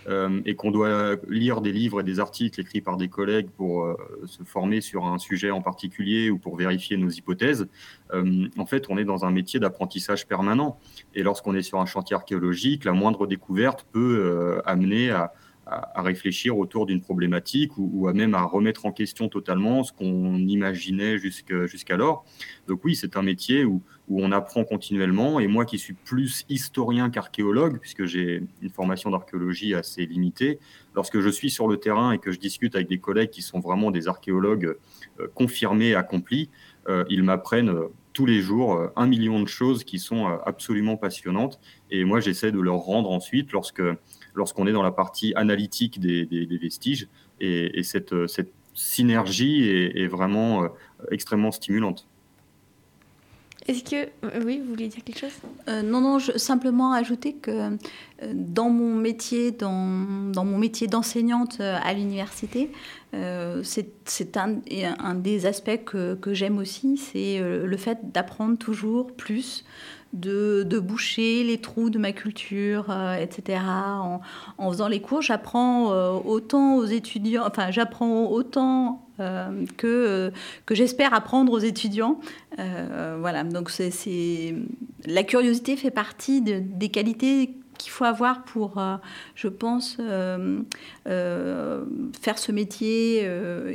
euh, 0.10 0.42
et 0.46 0.56
qu'on 0.56 0.72
doit 0.72 1.18
lire 1.28 1.62
des 1.62 1.72
livres 1.72 2.02
et 2.02 2.04
des 2.04 2.20
articles 2.20 2.60
écrits 2.60 2.82
par 2.82 2.98
des 2.98 3.10
collègues 3.10 3.50
pour 3.56 3.84
euh, 3.84 3.96
se 4.26 4.44
former 4.44 4.82
sur 4.82 5.06
un 5.06 5.20
sujet 5.20 5.52
en 5.52 5.62
particulier 5.62 6.32
ou 6.32 6.40
pour 6.40 6.56
vérifier 6.56 6.98
nos 6.98 7.10
hypothèses, 7.10 7.68
euh, 8.14 8.48
en 8.58 8.66
fait, 8.66 8.86
on 8.90 8.98
est 8.98 9.06
dans 9.06 9.26
un 9.26 9.32
métier 9.32 9.60
d'apprentissage 9.60 10.28
permanent. 10.28 10.80
Et 11.14 11.22
lorsqu'on 11.22 11.54
est 11.56 11.62
sur 11.62 11.80
un 11.80 11.86
chantier 11.86 12.16
archéologique, 12.16 12.86
la 12.86 12.94
moindre 12.94 13.28
découverte 13.28 13.86
peut 13.92 14.62
amener 14.66 15.12
à, 15.12 15.34
à, 15.70 16.02
réfléchir 16.02 16.58
autour 16.58 16.86
d'une 16.86 17.02
problématique 17.02 17.72
ou, 17.78 18.08
à 18.08 18.14
même 18.14 18.34
à 18.34 18.44
remettre 18.44 18.86
en 18.86 18.92
question 18.92 19.30
totalement 19.30 19.84
ce 19.84 19.94
qu'on 19.94 20.36
imaginait 20.36 21.18
jusqu'alors. 21.18 22.26
Donc 22.68 22.84
oui, 22.84 22.96
c'est 22.96 23.18
un 23.18 23.22
métier 23.22 23.66
où, 23.66 23.84
où, 24.08 24.22
on 24.22 24.32
apprend 24.32 24.64
continuellement. 24.64 25.40
Et 25.40 25.48
moi 25.48 25.66
qui 25.66 25.78
suis 25.78 25.94
plus 25.94 26.46
historien 26.50 27.10
qu'archéologue, 27.10 27.80
puisque 27.80 28.06
j'ai 28.06 28.44
une 28.62 28.70
formation 28.70 29.12
d'archéologie 29.12 29.76
assez 29.76 30.06
limitée, 30.06 30.60
lorsque 30.96 31.20
je 31.20 31.30
suis 31.30 31.50
sur 31.50 31.68
le 31.68 31.78
terrain 31.78 32.12
et 32.12 32.18
que 32.18 32.32
je 32.32 32.40
discute 32.40 32.76
avec 32.76 32.88
des 32.88 33.00
collègues 33.00 33.30
qui 33.30 33.42
sont 33.42 33.60
vraiment 33.60 33.92
des 33.92 34.08
archéologues 34.08 34.76
euh, 35.20 35.28
confirmés, 35.34 35.96
accomplis, 35.96 36.50
euh, 36.88 37.04
ils 37.10 37.24
m'apprennent 37.24 37.70
euh, 37.70 37.88
tous 38.14 38.26
les 38.26 38.42
jours 38.42 38.90
un 38.96 39.08
million 39.08 39.40
de 39.40 39.48
choses 39.48 39.84
qui 39.84 40.00
sont 40.00 40.26
absolument 40.46 40.98
passionnantes. 40.98 41.60
Et 41.90 42.04
moi, 42.04 42.20
j'essaie 42.20 42.52
de 42.52 42.60
leur 42.60 42.78
rendre 42.78 43.12
ensuite 43.12 43.54
lorsque 43.54 43.84
lorsqu'on 44.40 44.66
est 44.66 44.72
dans 44.72 44.82
la 44.82 44.92
partie 44.92 45.34
analytique 45.36 46.00
des, 46.00 46.58
vestiges. 46.60 47.08
Et, 47.40 47.84
cette, 47.84 48.14
synergie 48.74 49.70
est, 49.70 50.08
vraiment 50.08 50.64
euh, 50.64 50.68
extrêmement 51.12 51.52
stimulante. 51.52 52.08
Est-ce 53.68 53.84
que 53.84 54.10
euh, 54.24 54.42
oui, 54.46 54.62
vous 54.64 54.70
voulez 54.70 54.88
dire 54.88 55.04
quelque 55.04 55.20
chose? 55.20 55.38
Euh, 55.68 55.84
Non, 55.84 56.02
non, 56.02 56.18
je, 56.18 56.32
simplement 56.38 56.94
ajouter 56.94 57.34
que 57.34 57.78
dans 58.34 58.70
mon 58.70 58.96
métier, 58.96 59.52
dans, 59.52 59.72
mon 59.72 60.58
métier 60.58 60.88
d'enseignante 60.88 61.60
à 61.60 61.94
l'université, 61.94 62.72
c'est 63.12 64.38
un, 64.38 64.60
un, 65.00 65.16
des 65.16 65.46
aspects 65.46 65.84
que, 65.86 66.16
que 66.16 66.34
j'aime 66.34 66.58
aussi, 66.58 66.98
c'est 66.98 67.40
le 67.42 67.78
fait 67.78 68.00
d'apprendre 68.12 68.58
toujours 68.58 69.12
plus 69.12 69.66
de, 70.14 70.80
boucher 70.80 71.44
les 71.44 71.60
trous 71.60 71.90
de 71.90 72.00
ma 72.00 72.12
culture, 72.12 72.88
euh, 72.90 73.16
etc. 73.16 73.60
En, 74.58 74.72
faisant 74.72 74.88
les 74.88 75.02
cours, 75.02 75.22
j'apprends 75.22 75.92
euh, 75.92 76.12
autant 76.12 76.78
aux 76.78 76.86
étudiants, 76.86 77.44
enfin 77.46 77.72
j'apprends 77.72 78.28
autant 78.28 79.08
euh, 79.20 79.66
que, 79.78 80.32
que 80.66 80.76
j'espère 80.76 81.14
apprendre 81.14 81.52
aux 81.52 81.60
étudiants. 81.60 82.20
voilà, 82.58 83.44
donc 83.44 83.70
c'est, 83.70 84.56
la 85.06 85.24
curiosité 85.24 85.78
fait 85.78 85.92
partie 85.92 86.42
des 86.42 86.90
qualités 86.90 87.56
qu'il 87.78 87.92
faut 87.92 88.04
avoir 88.04 88.44
pour, 88.44 88.82
je 89.36 89.48
pense, 89.48 89.98
faire 91.06 92.38
ce 92.38 92.52
métier 92.52 93.24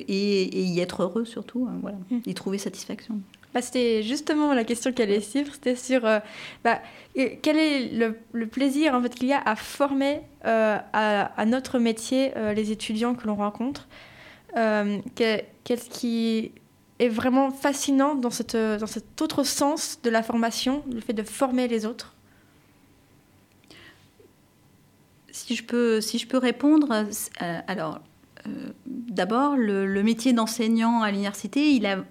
et, 0.08 0.62
y 0.62 0.80
être 0.80 1.02
heureux 1.02 1.24
surtout, 1.24 1.66
hein, 1.70 1.78
voilà, 1.80 1.96
mmh. 2.10 2.18
y 2.26 2.34
trouver 2.34 2.58
satisfaction. 2.58 3.20
Bah, 3.54 3.62
c'était 3.62 4.02
justement 4.02 4.52
la 4.52 4.64
question 4.64 4.92
qu'elle 4.92 5.10
allait 5.10 5.20
suivre. 5.20 5.54
C'était 5.54 5.76
sur 5.76 6.04
euh, 6.04 6.18
bah, 6.64 6.82
quel 7.14 7.56
est 7.56 7.88
le, 8.32 8.46
plaisir 8.48 8.94
en 8.94 9.00
fait, 9.00 9.14
qu'il 9.14 9.28
y 9.28 9.32
a 9.32 9.40
à 9.40 9.54
former 9.54 10.22
euh, 10.44 10.76
à, 10.92 11.46
notre 11.46 11.78
métier 11.78 12.32
euh, 12.36 12.52
les 12.52 12.72
étudiants 12.72 13.14
que 13.14 13.28
l'on 13.28 13.36
rencontre. 13.36 13.86
Qu'est-ce 14.54 15.88
qui 15.88 16.50
est 16.98 17.08
vraiment 17.08 17.50
fascinant 17.52 18.16
dans, 18.16 18.30
cette, 18.30 18.56
dans 18.56 18.86
cet 18.86 19.22
autre 19.22 19.44
sens 19.44 20.00
de 20.02 20.10
la 20.10 20.24
formation, 20.24 20.82
le 20.92 21.00
fait 21.00 21.12
de 21.12 21.22
former 21.22 21.68
les 21.68 21.86
autres? 21.86 22.14
Si 25.30 25.54
je 25.54 25.64
peux, 25.64 26.00
si 26.00 26.18
je 26.18 26.26
peux 26.26 26.38
répondre, 26.38 26.88
alors 27.68 28.00
d'abord, 28.86 29.56
le, 29.56 30.02
métier 30.02 30.32
d'enseignant 30.32 31.02
à 31.02 31.10
l'université, 31.10 31.72
il 31.72 31.86
a 31.86 32.04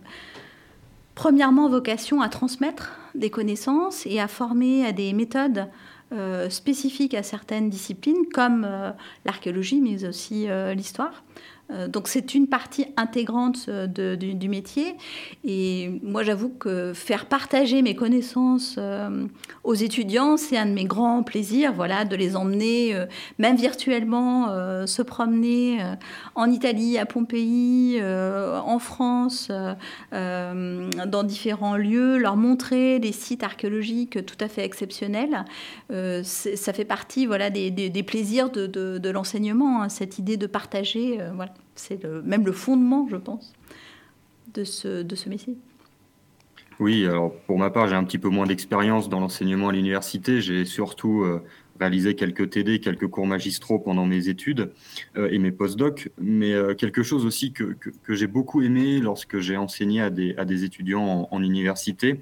premièrement 1.15 1.69
vocation 1.69 2.21
à 2.21 2.29
transmettre 2.29 2.91
des 3.15 3.29
connaissances 3.29 4.05
et 4.05 4.19
à 4.19 4.27
former 4.27 4.85
à 4.85 4.91
des 4.91 5.13
méthodes 5.13 5.67
euh, 6.11 6.49
spécifiques 6.49 7.13
à 7.13 7.23
certaines 7.23 7.69
disciplines 7.69 8.25
comme 8.33 8.65
euh, 8.65 8.91
l'archéologie 9.25 9.81
mais 9.81 10.05
aussi 10.05 10.49
euh, 10.49 10.73
l'histoire. 10.73 11.23
Euh, 11.71 11.87
donc 11.87 12.07
c'est 12.07 12.35
une 12.35 12.47
partie 12.47 12.87
intégrante 12.97 13.65
euh, 13.69 13.87
du, 14.15 14.49
métier. 14.49 14.95
Et 15.43 15.99
moi 16.03 16.23
j'avoue 16.23 16.49
que 16.49 16.93
faire 16.93 17.25
partager 17.25 17.81
mes 17.81 17.95
connaissances 17.95 18.75
euh, 18.77 19.25
aux 19.63 19.73
étudiants, 19.73 20.37
c'est 20.37 20.57
un 20.57 20.65
de 20.65 20.73
mes 20.73 20.85
grands 20.85 21.23
plaisirs, 21.23 21.73
voilà, 21.73 22.05
de 22.05 22.15
les 22.15 22.35
emmener, 22.35 22.95
même 23.39 23.55
virtuellement, 23.55 24.47
se 24.85 25.01
promener 25.01 25.79
en 26.35 26.49
Italie, 26.51 26.97
à 26.97 27.05
Pompéi, 27.05 28.01
en 28.03 28.79
France, 28.79 29.49
dans 30.11 31.23
différents 31.23 31.77
lieux, 31.77 32.17
leur 32.17 32.35
montrer 32.35 32.99
des 32.99 33.11
sites 33.11 33.43
archéologiques 33.43 34.25
tout 34.25 34.37
à 34.39 34.49
fait 34.49 34.65
exceptionnels. 34.65 35.45
ça 36.23 36.73
fait 36.73 36.85
partie 36.85 37.25
voilà, 37.25 37.49
des, 37.49 38.03
plaisirs 38.05 38.49
de, 38.49 39.09
l'enseignement, 39.09 39.83
hein, 39.83 39.89
cette 39.89 40.19
idée 40.19 40.37
de 40.37 40.47
partager. 40.47 41.19
voilà. 41.33 41.52
C'est 41.75 42.03
même 42.05 42.45
le 42.45 42.51
fondement, 42.51 43.07
je 43.09 43.17
pense, 43.17 43.53
de 44.53 44.63
ce, 44.63 45.01
de 45.01 45.29
métier. 45.29 45.55
Oui, 46.79 47.05
alors 47.05 47.33
pour 47.47 47.57
ma 47.57 47.69
part, 47.69 47.87
j'ai 47.87 47.95
un 47.95 48.03
petit 48.03 48.17
peu 48.17 48.29
moins 48.29 48.45
d'expérience 48.47 49.09
dans 49.09 49.19
l'enseignement 49.19 49.69
à 49.69 49.71
l'université. 49.71 50.41
J'ai 50.41 50.65
surtout 50.65 51.21
euh, 51.21 51.41
réalisé 51.79 52.15
quelques 52.15 52.49
TD, 52.49 52.79
quelques 52.79 53.07
cours 53.07 53.27
magistraux 53.27 53.79
pendant 53.79 54.05
mes 54.05 54.27
études 54.27 54.71
et 55.15 55.37
mes 55.39 55.51
post-docs, 55.51 56.09
mais 56.19 56.53
quelque 56.77 57.03
chose 57.03 57.25
aussi 57.25 57.51
que, 57.51 57.75
j'ai 58.09 58.27
beaucoup 58.27 58.61
aimé 58.61 58.99
lorsque 58.99 59.39
j'ai 59.39 59.57
enseigné 59.57 60.01
à 60.01 60.09
des, 60.09 60.63
étudiants 60.63 61.27
en 61.29 61.43
université, 61.43 62.21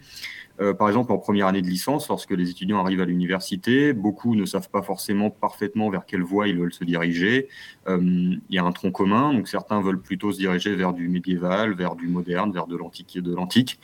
euh, 0.62 0.74
par 0.74 0.88
exemple, 0.88 1.12
en 1.12 1.17
première 1.17 1.47
année 1.47 1.62
de 1.62 1.67
licence, 1.67 2.08
lorsque 2.08 2.32
les 2.32 2.50
étudiants 2.52 2.80
arrivent 2.80 3.02
à 3.02 3.06
l'université, 3.06 3.93
beaucoup 3.93 4.36
ne 4.36 4.45
savent 4.45 4.69
pas 4.69 4.84
forcément 4.84 5.32
parfaitement 5.32 5.89
vers 5.89 6.06
quelle 6.06 6.21
voie 6.21 6.47
ils 6.47 6.58
veulent 6.58 6.74
se 6.74 6.84
diriger. 6.84 7.47
Euh, 7.88 7.97
il 8.02 8.56
y 8.56 8.60
a 8.60 8.63
un 8.63 8.71
tronc 8.71 8.91
commun, 8.91 9.34
donc 9.34 9.47
certains 9.47 9.82
veulent 9.82 10.02
plutôt 10.02 10.32
se 10.32 10.38
diriger 10.38 10.76
vers 10.76 10.93
du 10.93 11.10
médiéval, 11.10 11.74
vers 11.74 11.95
du 11.95 12.08
moderne, 12.08 12.52
vers 12.52 12.67
de 12.67 12.78
l'antique. 12.78 13.80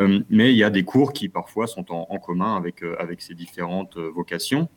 Euh, 0.00 0.20
mais 0.30 0.52
il 0.52 0.56
y 0.56 0.64
a 0.64 0.70
des 0.70 0.84
cours 0.84 1.12
qui 1.12 1.28
parfois 1.28 1.66
sont 1.66 1.84
en, 1.90 2.18
commun 2.18 2.56
avec, 2.56 2.82
avec 2.98 3.20
ces 3.20 3.34
différentes 3.34 3.98
vocations. 3.98 4.68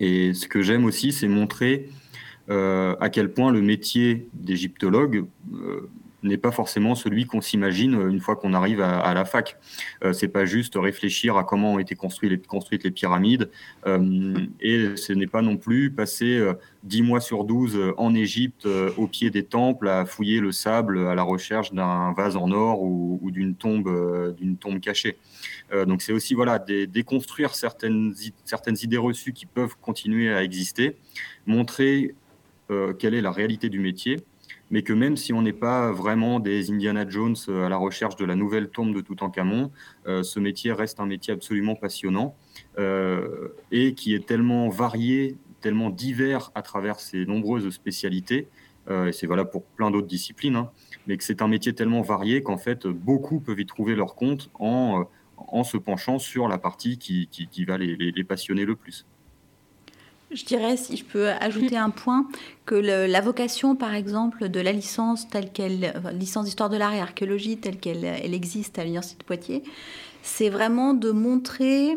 Et 0.00 0.34
ce 0.34 0.48
que 0.48 0.62
j'aime 0.62 0.84
aussi, 0.84 1.12
c'est 1.12 1.28
montrer 1.28 1.88
à 2.48 3.10
quel 3.12 3.32
point 3.32 3.52
le 3.52 3.62
métier 3.62 4.28
d'égyptologue 4.32 5.24
n'est 6.22 6.36
pas 6.36 6.50
forcément 6.50 6.94
celui 6.94 7.26
qu'on 7.26 7.40
s'imagine 7.40 7.94
euh, 7.94 8.10
une 8.10 8.20
fois 8.20 8.36
qu'on 8.36 8.52
arrive 8.54 8.80
à, 8.80 9.12
la 9.14 9.24
fac. 9.24 9.56
Euh, 10.04 10.12
c'est 10.12 10.28
pas 10.28 10.44
juste 10.44 10.74
réfléchir 10.76 11.36
à 11.36 11.44
comment 11.44 11.74
ont 11.74 11.78
été 11.78 11.94
construites 11.94 12.84
les, 12.84 12.90
pyramides, 12.90 13.50
euh, 13.86 14.34
et 14.60 14.96
ce 14.96 15.12
n'est 15.12 15.26
pas 15.26 15.42
non 15.42 15.56
plus 15.56 15.90
passer 15.90 16.40
dix 16.82 17.02
mois 17.02 17.20
sur 17.20 17.44
12 17.44 17.94
en 17.96 18.14
Égypte 18.14 18.66
au 18.96 19.06
pied 19.06 19.30
des 19.30 19.44
temples 19.44 19.88
à 19.88 20.04
fouiller 20.04 20.40
le 20.40 20.52
sable 20.52 21.06
à 21.06 21.14
la 21.14 21.22
recherche 21.22 21.72
d'un 21.72 22.12
vase 22.12 22.36
en 22.36 22.50
or 22.50 22.82
ou, 22.82 23.30
d'une 23.30 23.54
tombe, 23.54 24.34
d'une 24.36 24.56
tombe 24.56 24.80
cachée. 24.80 25.16
donc 25.86 26.02
c'est 26.02 26.12
aussi 26.12 26.34
voilà 26.34 26.58
déconstruire 26.58 27.54
certaines 27.54 28.14
certaines 28.44 28.76
idées 28.82 28.96
reçues 28.96 29.32
qui 29.32 29.46
peuvent 29.46 29.76
continuer 29.80 30.32
à 30.32 30.42
exister, 30.42 30.96
montrer 31.46 32.14
quelle 32.98 33.14
est 33.14 33.22
la 33.22 33.32
réalité 33.32 33.68
du 33.68 33.80
métier 33.80 34.18
mais 34.70 34.82
que 34.82 34.92
même 34.92 35.16
si 35.16 35.32
on 35.32 35.42
n'est 35.42 35.52
pas 35.52 35.92
vraiment 35.92 36.40
des 36.40 36.70
Indiana 36.70 37.08
Jones 37.08 37.36
euh, 37.48 37.66
à 37.66 37.68
la 37.68 37.76
recherche 37.76 38.16
de 38.16 38.24
la 38.24 38.36
nouvelle 38.36 38.70
tombe 38.70 38.94
de 38.94 39.00
Toutankhamon, 39.00 39.70
euh, 40.06 40.22
ce 40.22 40.38
métier 40.40 40.72
reste 40.72 41.00
un 41.00 41.06
métier 41.06 41.32
absolument 41.32 41.74
passionnant 41.74 42.36
euh, 42.78 43.48
et 43.72 43.94
qui 43.94 44.14
est 44.14 44.26
tellement 44.26 44.68
varié, 44.68 45.36
tellement 45.60 45.90
divers 45.90 46.50
à 46.54 46.62
travers 46.62 47.00
ses 47.00 47.26
nombreuses 47.26 47.68
spécialités, 47.70 48.48
et 49.06 49.12
c'est 49.12 49.28
valable 49.28 49.50
pour 49.50 49.62
plein 49.62 49.92
d'autres 49.92 50.08
disciplines, 50.08 50.56
hein, 50.56 50.70
mais 51.06 51.16
que 51.16 51.22
c'est 51.22 51.42
un 51.42 51.46
métier 51.46 51.74
tellement 51.74 52.02
varié 52.02 52.42
qu'en 52.42 52.56
fait 52.56 52.88
beaucoup 52.88 53.38
peuvent 53.38 53.60
y 53.60 53.66
trouver 53.66 53.94
leur 53.94 54.16
compte 54.16 54.50
en, 54.58 55.04
en 55.36 55.62
se 55.62 55.76
penchant 55.76 56.18
sur 56.18 56.48
la 56.48 56.58
partie 56.58 56.98
qui, 56.98 57.28
qui, 57.28 57.64
va 57.64 57.78
les, 57.78 57.94
les 57.94 58.24
passionner 58.24 58.64
le 58.64 58.74
plus. 58.74 59.06
Je 60.32 60.44
dirais, 60.44 60.76
si 60.76 60.96
je 60.96 61.04
peux 61.04 61.28
ajouter 61.28 61.76
un 61.76 61.90
point, 61.90 62.28
que 62.64 62.76
la 62.76 63.20
vocation, 63.20 63.74
par 63.74 63.94
exemple, 63.94 64.48
de 64.48 64.60
la 64.60 64.72
licence 64.72 65.28
telle 65.28 65.50
qu'elle, 65.50 65.92
licence 66.12 66.44
d'histoire 66.44 66.70
de 66.70 66.76
l'art 66.76 66.94
et 66.94 67.00
archéologie 67.00 67.58
telle 67.58 67.78
qu'elle 67.78 68.04
elle 68.04 68.34
existe 68.34 68.78
à 68.78 68.84
l'université 68.84 69.18
de 69.18 69.24
Poitiers, 69.24 69.64
c'est 70.22 70.48
vraiment 70.48 70.94
de 70.94 71.10
montrer 71.10 71.96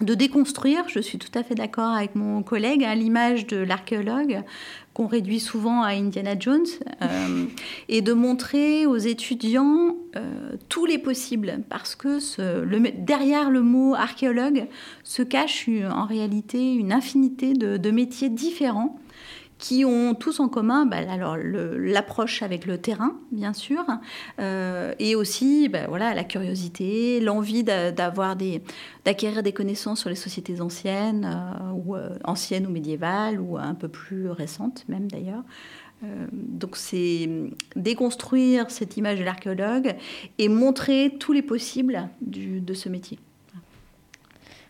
de 0.00 0.14
déconstruire, 0.14 0.84
je 0.88 1.00
suis 1.00 1.18
tout 1.18 1.30
à 1.38 1.42
fait 1.42 1.54
d'accord 1.54 1.90
avec 1.90 2.14
mon 2.14 2.42
collègue, 2.42 2.84
à 2.84 2.94
l'image 2.94 3.46
de 3.46 3.58
l'archéologue, 3.58 4.42
qu'on 4.94 5.06
réduit 5.06 5.40
souvent 5.40 5.82
à 5.82 5.90
Indiana 5.90 6.38
Jones, 6.38 6.66
euh, 7.02 7.44
et 7.88 8.00
de 8.00 8.12
montrer 8.12 8.86
aux 8.86 8.96
étudiants 8.96 9.96
euh, 10.16 10.52
tous 10.68 10.86
les 10.86 10.98
possibles, 10.98 11.60
parce 11.68 11.94
que 11.94 12.18
derrière 12.98 13.50
le 13.50 13.62
mot 13.62 13.94
archéologue 13.94 14.66
se 15.04 15.22
cache 15.22 15.68
en 15.68 16.06
réalité 16.06 16.74
une 16.74 16.92
infinité 16.92 17.52
de 17.52 17.90
métiers 17.90 18.30
différents 18.30 18.98
qui 19.60 19.84
ont 19.84 20.14
tous 20.14 20.40
en 20.40 20.48
commun 20.48 20.86
bah, 20.86 20.96
alors 21.08 21.36
l'approche 21.36 22.42
avec 22.42 22.66
le 22.66 22.78
terrain, 22.78 23.16
bien 23.30 23.52
sûr, 23.52 23.84
euh, 24.40 24.94
et 24.98 25.14
aussi 25.14 25.68
bah, 25.68 25.86
voilà, 25.88 26.14
la 26.14 26.24
curiosité, 26.24 27.20
l'envie 27.20 27.62
d'avoir 27.62 28.34
des, 28.34 28.62
d'acquérir 29.04 29.42
des 29.42 29.52
connaissances 29.52 30.00
sur 30.00 30.08
les 30.08 30.16
sociétés 30.16 30.60
anciennes, 30.60 31.24
euh, 31.24 31.72
ou 31.72 31.94
euh, 31.94 32.16
anciennes 32.24 32.66
ou 32.66 32.70
médiévales, 32.70 33.38
ou 33.38 33.58
un 33.58 33.74
peu 33.74 33.88
plus 33.88 34.30
récentes 34.30 34.84
même 34.88 35.10
d'ailleurs. 35.10 35.42
donc 36.32 36.76
c'est 36.76 37.28
déconstruire 37.76 38.70
cette 38.70 38.96
image 38.96 39.18
de 39.18 39.24
l'archéologue 39.24 39.94
et 40.38 40.48
montrer 40.48 41.16
tous 41.20 41.32
les 41.32 41.42
possibles 41.42 42.08
du, 42.22 42.60
de 42.62 42.72
ce 42.72 42.88
métier. 42.88 43.18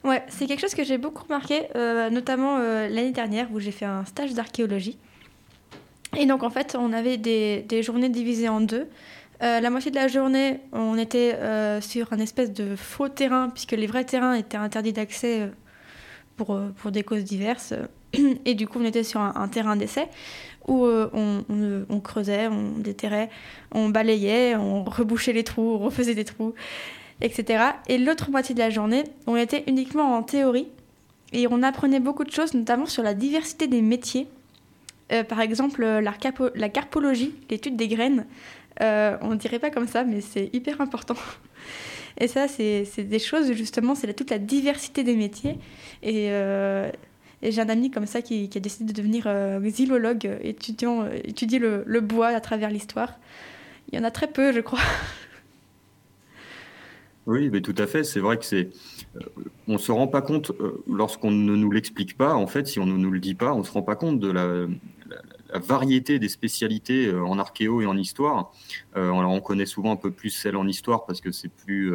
Ouais, 0.03 0.23
c'est 0.29 0.47
quelque 0.47 0.61
chose 0.61 0.75
que 0.75 0.83
j'ai 0.83 0.97
beaucoup 0.97 1.25
remarqué, 1.25 1.65
euh, 1.77 2.09
notamment 2.09 2.57
euh, 2.57 2.89
l'année 2.89 3.11
dernière 3.11 3.49
où 3.53 3.61
j'ai 3.61 3.71
fait 3.71 3.85
un 3.85 4.07
stage 4.07 4.33
d'archéologie. 4.33 4.97
Et 6.17 6.25
donc 6.25 6.43
en 6.43 6.51
fait, 6.51 6.75
on 6.79 6.93
avait 6.93 7.19
des, 7.19 7.63
des 7.69 7.83
journées 7.83 8.09
divisées 8.09 8.49
en 8.49 8.63
deux. 8.63 8.89
Euh, 9.43 9.61
la 9.61 9.71
moitié 9.71 9.91
de 9.91 9.97
la 9.97 10.09
journée, 10.09 10.61
on 10.73 10.97
était 10.97 11.37
sur 11.83 12.13
un 12.13 12.19
espèce 12.19 12.53
de 12.53 12.77
faux 12.77 13.09
terrain, 13.09 13.51
puisque 13.51 13.73
les 13.73 13.87
vrais 13.87 14.05
terrains 14.05 14.35
étaient 14.35 14.57
interdits 14.57 14.93
d'accès 14.93 15.51
pour, 16.37 16.59
pour 16.77 16.91
des 16.91 17.03
causes 17.03 17.25
diverses. 17.25 17.75
Et 18.45 18.55
du 18.55 18.67
coup, 18.67 18.81
on 18.81 18.85
était 18.85 19.05
sur 19.05 19.21
un, 19.21 19.49
terrain 19.49 19.77
d'essai 19.77 20.09
où 20.67 20.87
on, 20.87 21.45
on, 21.49 21.85
on, 21.89 22.01
creusait, 22.01 22.49
on 22.49 22.79
déterrait, 22.79 23.29
on 23.73 23.91
balayait, 23.91 24.57
on 24.57 24.85
rebouchait 24.85 25.33
les 25.33 25.45
trous, 25.45 25.75
on 25.75 25.79
refaisait 25.79 26.15
des 26.15 26.25
trous 26.25 26.55
etc. 27.21 27.65
Et 27.89 27.99
l'autre 27.99 28.31
moitié 28.31 28.55
de 28.55 28.61
la 28.61 28.71
journée, 28.71 29.05
on 29.27 29.37
était 29.37 29.65
uniquement 29.67 30.17
en 30.17 30.23
théorie 30.23 30.69
et 31.33 31.47
on 31.51 31.63
apprenait 31.63 32.01
beaucoup 32.01 32.25
de 32.25 32.31
choses, 32.31 32.55
notamment 32.55 32.87
sur 32.87 33.03
la 33.03 33.15
diversité 33.15 33.67
des 33.67 33.83
métiers. 33.83 34.27
Euh, 35.13 35.25
par 35.25 35.41
exemple, 35.41 35.83
la, 35.83 36.01
la 36.55 36.69
carpologie, 36.69 37.35
l'étude 37.51 37.77
des 37.77 37.89
graines. 37.89 38.27
Euh, 38.81 39.17
on 39.21 39.31
ne 39.31 39.37
dirait 39.37 39.59
pas 39.59 39.71
comme 39.71 39.89
ça, 39.89 40.05
mais 40.05 40.21
c'est 40.21 40.51
hyper 40.53 40.81
important. 40.81 41.17
Et 42.19 42.29
ça, 42.29 42.49
c'est 42.49 42.85
des 42.99 43.19
choses, 43.19 43.53
justement, 43.53 43.95
c'est 43.95 44.13
toute 44.15 44.31
la 44.31 44.39
diversité 44.39 45.05
des 45.05 45.17
métiers. 45.17 45.59
Et, 46.03 46.31
euh, 46.31 46.91
j'ai 47.43 47.61
un 47.63 47.69
ami 47.71 47.91
comme 47.91 48.07
ça 48.07 48.21
qui, 48.21 48.51
a 48.55 48.61
décidé 48.61 48.93
de 48.93 48.97
devenir 49.01 49.27
xylologue, 49.63 50.39
étudiant, 50.43 51.07
étudier 51.25 51.59
le 51.59 52.01
bois 52.01 52.29
à 52.29 52.41
travers 52.41 52.69
l'histoire. 52.69 53.19
Il 53.91 53.99
y 53.99 54.03
en 54.03 54.05
a 54.05 54.11
très 54.11 54.27
peu, 54.27 54.53
je 54.53 54.61
crois. 54.61 54.81
Oui, 57.31 57.49
mais 57.49 57.61
tout 57.61 57.77
à 57.79 57.87
fait. 57.87 58.03
C'est 58.03 58.19
vrai 58.19 58.39
que 58.39 58.45
c'est. 58.45 58.71
Euh, 59.15 59.21
on 59.69 59.79
se 59.79 59.93
rend 59.93 60.09
pas 60.09 60.21
compte 60.21 60.51
euh, 60.61 60.83
lorsqu'on 60.89 61.31
ne 61.31 61.55
nous 61.55 61.71
l'explique 61.71 62.17
pas. 62.17 62.35
En 62.35 62.49
fait, 62.49 62.67
si 62.67 62.81
on 62.81 62.87
ne 62.87 62.97
nous 62.97 63.13
le 63.13 63.21
dit 63.21 63.37
pas, 63.37 63.55
on 63.55 63.63
se 63.63 63.71
rend 63.71 63.83
pas 63.83 63.95
compte 63.95 64.19
de 64.19 64.29
la, 64.33 64.67
variété 65.55 66.19
des 66.19 66.29
spécialités 66.29 67.07
euh, 67.07 67.25
en 67.25 67.39
archéo 67.39 67.83
et 67.83 67.87
en 67.87 67.97
histoire. 67.97 68.53
on 68.97 69.41
connaît 69.41 69.67
souvent 69.67 69.93
un 69.93 69.97
peu 69.97 70.11
plus 70.11 70.31
celle 70.31 70.57
en 70.57 70.67
histoire 70.67 71.07
parce 71.07 71.21
que 71.21 71.31
c'est 71.31 71.53
plus, 71.53 71.95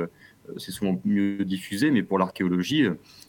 c'est 0.58 0.71
souvent 0.71 0.99
mieux 1.05 1.43
diffusé. 1.45 1.91
Mais 1.91 2.03
pour 2.03 2.19
l'archéologie, 2.19 2.86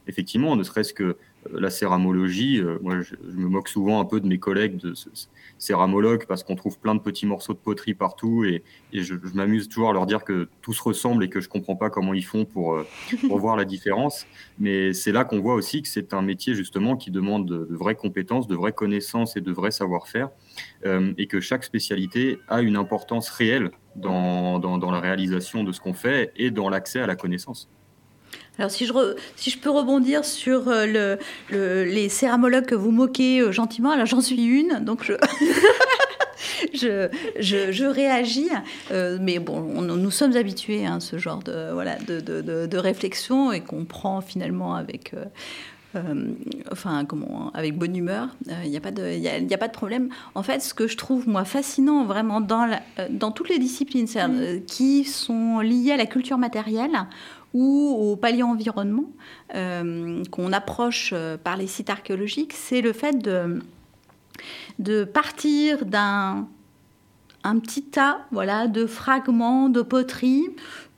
effectivement, 0.06 0.56
ne 0.56 0.62
serait-ce 0.62 0.94
que 0.94 1.16
la 1.52 1.70
céramologie, 1.70 2.60
moi, 2.82 3.00
je, 3.00 3.14
me 3.34 3.48
moque 3.48 3.68
souvent 3.68 4.00
un 4.00 4.04
peu 4.04 4.20
de 4.20 4.26
mes 4.26 4.38
collègues 4.38 4.76
de 4.78 4.94
céramologues 5.58 6.26
parce 6.26 6.42
qu'on 6.42 6.56
trouve 6.56 6.78
plein 6.78 6.94
de 6.94 7.00
petits 7.00 7.26
morceaux 7.26 7.52
de 7.52 7.58
poterie 7.58 7.94
partout 7.94 8.44
et, 8.44 8.62
je, 8.92 9.14
m'amuse 9.34 9.68
toujours 9.68 9.90
à 9.90 9.92
leur 9.92 10.06
dire 10.06 10.24
que 10.24 10.48
tout 10.62 10.72
se 10.72 10.82
ressemble 10.82 11.24
et 11.24 11.28
que 11.28 11.40
je 11.40 11.48
comprends 11.48 11.76
pas 11.76 11.90
comment 11.90 12.14
ils 12.14 12.24
font 12.24 12.44
pour, 12.44 12.74
euh, 12.74 12.86
voir 13.24 13.56
la 13.56 13.64
différence. 13.64 14.26
Mais 14.58 14.92
c'est 14.92 15.12
là 15.12 15.24
qu'on 15.24 15.40
voit 15.40 15.54
aussi 15.54 15.82
que 15.82 15.88
c'est 15.88 16.14
un 16.14 16.22
métier 16.22 16.54
justement 16.54 16.96
qui 16.96 17.10
demande 17.10 17.46
de, 17.46 17.66
vraies 17.70 17.94
compétences, 17.94 18.46
de 18.46 18.54
vraies 18.54 18.72
connaissances 18.72 19.36
et 19.36 19.40
de 19.40 19.52
vrais 19.52 19.70
savoir-faire 19.70 20.30
euh, 20.84 21.12
et 21.18 21.26
que 21.26 21.40
chaque 21.40 21.64
spécialité 21.64 22.38
a 22.48 22.60
une 22.60 22.76
importance 22.76 23.28
réelle 23.28 23.70
dans, 23.96 24.90
la 24.90 25.00
réalisation 25.00 25.64
de 25.64 25.72
ce 25.72 25.80
qu'on 25.80 25.94
fait 25.94 26.32
et 26.36 26.50
dans 26.50 26.68
l'accès 26.68 27.00
à 27.00 27.06
la 27.06 27.16
connaissance. 27.16 27.68
Alors 28.58 28.70
si 28.70 28.86
je, 28.86 28.92
si 29.36 29.50
je 29.50 29.58
peux 29.58 29.70
rebondir 29.70 30.24
sur 30.24 30.68
euh, 30.68 31.18
le, 31.50 31.84
les 31.84 32.08
céramologues 32.08 32.64
que 32.64 32.74
vous 32.74 32.90
moquez 32.90 33.40
euh, 33.40 33.52
gentiment, 33.52 33.90
alors 33.90 34.06
j'en 34.06 34.20
suis 34.20 34.44
une, 34.44 34.82
donc 34.84 35.04
je... 35.04 35.12
je, 36.74 37.08
je, 37.38 37.84
réagis, 37.84 38.48
euh, 38.92 39.18
mais 39.20 39.38
bon, 39.38 39.60
nous 39.82 40.10
sommes 40.10 40.36
habitués 40.36 40.86
à 40.86 40.94
hein, 40.94 41.00
ce 41.00 41.18
genre 41.18 41.42
de, 41.42 41.70
voilà, 41.72 41.96
de, 41.96 42.20
de, 42.20 42.66
de 42.66 42.78
réflexion 42.78 43.52
et 43.52 43.60
qu'on 43.60 43.84
prend 43.84 44.22
finalement 44.22 44.74
avec, 44.74 45.12
enfin, 46.72 47.04
comment, 47.04 47.50
avec 47.54 47.76
bonne 47.76 47.96
humeur. 47.96 48.28
Il 48.64 48.70
n'y 48.70 48.76
a, 48.76 48.80
pas 48.80 48.90
de, 48.90 49.02
y 49.02 49.28
a, 49.28 49.38
y 49.38 49.54
a, 49.54 49.58
pas 49.58 49.68
de 49.68 49.72
problème. 49.72 50.08
En 50.34 50.42
fait, 50.42 50.60
ce 50.60 50.74
que 50.74 50.88
je 50.88 50.96
trouve, 50.96 51.28
moi, 51.28 51.44
fascinant 51.44 52.04
vraiment 52.04 52.40
dans, 52.40 52.68
dans 53.10 53.30
toutes 53.30 53.48
les 53.48 53.58
disciplines 53.58 54.06
mmh. 54.06 54.64
qui 54.66 55.04
sont 55.04 55.60
liées 55.60 55.92
à 55.92 55.96
la 55.96 56.06
culture 56.06 56.38
matérielle, 56.38 57.06
ou 57.56 57.96
au 57.98 58.16
paléo-environnement 58.16 59.10
euh, 59.54 60.22
qu'on 60.30 60.52
approche 60.52 61.10
euh, 61.14 61.38
par 61.38 61.56
les 61.56 61.66
sites 61.66 61.88
archéologiques, 61.88 62.52
c'est 62.52 62.82
le 62.82 62.92
fait 62.92 63.14
de, 63.18 63.62
de 64.78 65.04
partir 65.04 65.86
d'un 65.86 66.48
un 67.44 67.60
petit 67.60 67.84
tas 67.84 68.26
voilà, 68.32 68.66
de 68.66 68.86
fragments 68.86 69.68
de 69.68 69.80
poterie 69.80 70.48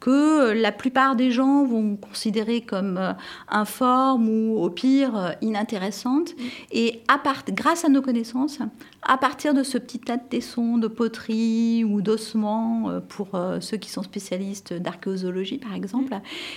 que 0.00 0.52
la 0.52 0.70
plupart 0.70 1.16
des 1.16 1.30
gens 1.30 1.64
vont 1.64 1.96
considérer 1.96 2.60
comme 2.60 2.98
euh, 2.98 3.12
informes 3.48 4.28
ou 4.28 4.58
au 4.58 4.70
pire 4.70 5.16
euh, 5.16 5.30
inintéressantes. 5.42 6.34
Et 6.70 7.02
à 7.08 7.18
part, 7.18 7.44
grâce 7.48 7.84
à 7.84 7.88
nos 7.88 8.02
connaissances, 8.02 8.60
à 9.02 9.16
partir 9.18 9.54
de 9.54 9.62
ce 9.62 9.76
petit 9.78 9.98
tas 9.98 10.16
de 10.16 10.22
tessons, 10.28 10.78
de 10.78 10.88
poterie 10.88 11.84
ou 11.84 12.00
d'ossements, 12.00 12.90
euh, 12.90 13.00
pour 13.00 13.28
ceux 13.60 13.76
qui 13.76 13.90
sont 13.90 14.02
spécialistes 14.02 14.72
d'archéologie 14.72 15.58
par 15.58 15.74
exemple, 15.74 16.14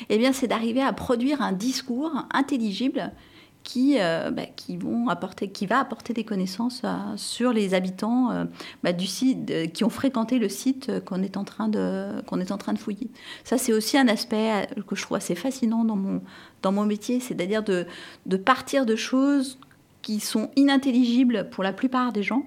eh 0.10 0.18
bien 0.18 0.34
c'est 0.34 0.48
d'arriver 0.48 0.82
à 0.82 0.94
produire 0.94 1.42
un 1.42 1.54
discours 1.54 2.26
intelligible 2.32 3.12
qui, 3.64 3.98
euh, 4.00 4.32
bah, 4.32 4.44
qui, 4.56 4.78
va 4.78 5.80
apporter 5.80 6.14
des 6.14 6.24
connaissances 6.24 6.82
euh, 6.84 6.96
sur 7.16 7.54
les 7.54 7.74
habitants 7.74 8.32
euh, 8.32 8.46
bah, 8.84 8.94
du 8.94 9.08
site, 9.08 9.72
qui 9.74 9.84
ont 9.84 9.90
fréquenté 9.90 10.40
le 10.40 10.50
site 10.50 11.04
qu'on 11.06 11.22
est, 11.22 11.38
en 11.38 11.44
train 11.44 11.68
de, 11.70 12.22
fouiller. 12.78 13.10
Ça, 13.44 13.58
c'est 13.58 13.74
aussi 13.74 13.98
un 13.98 14.08
aspect 14.08 14.68
que 14.88 14.96
je 14.96 15.02
trouve 15.04 15.18
assez 15.18 15.36
fascinant 15.36 15.84
dans 15.84 16.72
mon, 16.72 16.86
métier, 16.86 17.20
c'est-à-dire 17.20 17.64
de 17.64 18.38
partir 18.38 18.86
de 18.86 18.96
choses 18.96 19.58
qui 20.02 20.20
sont 20.20 20.50
inintelligibles 20.56 21.50
pour 21.52 21.64
la 21.64 21.74
plupart 21.74 22.12
des 22.12 22.24
gens 22.24 22.44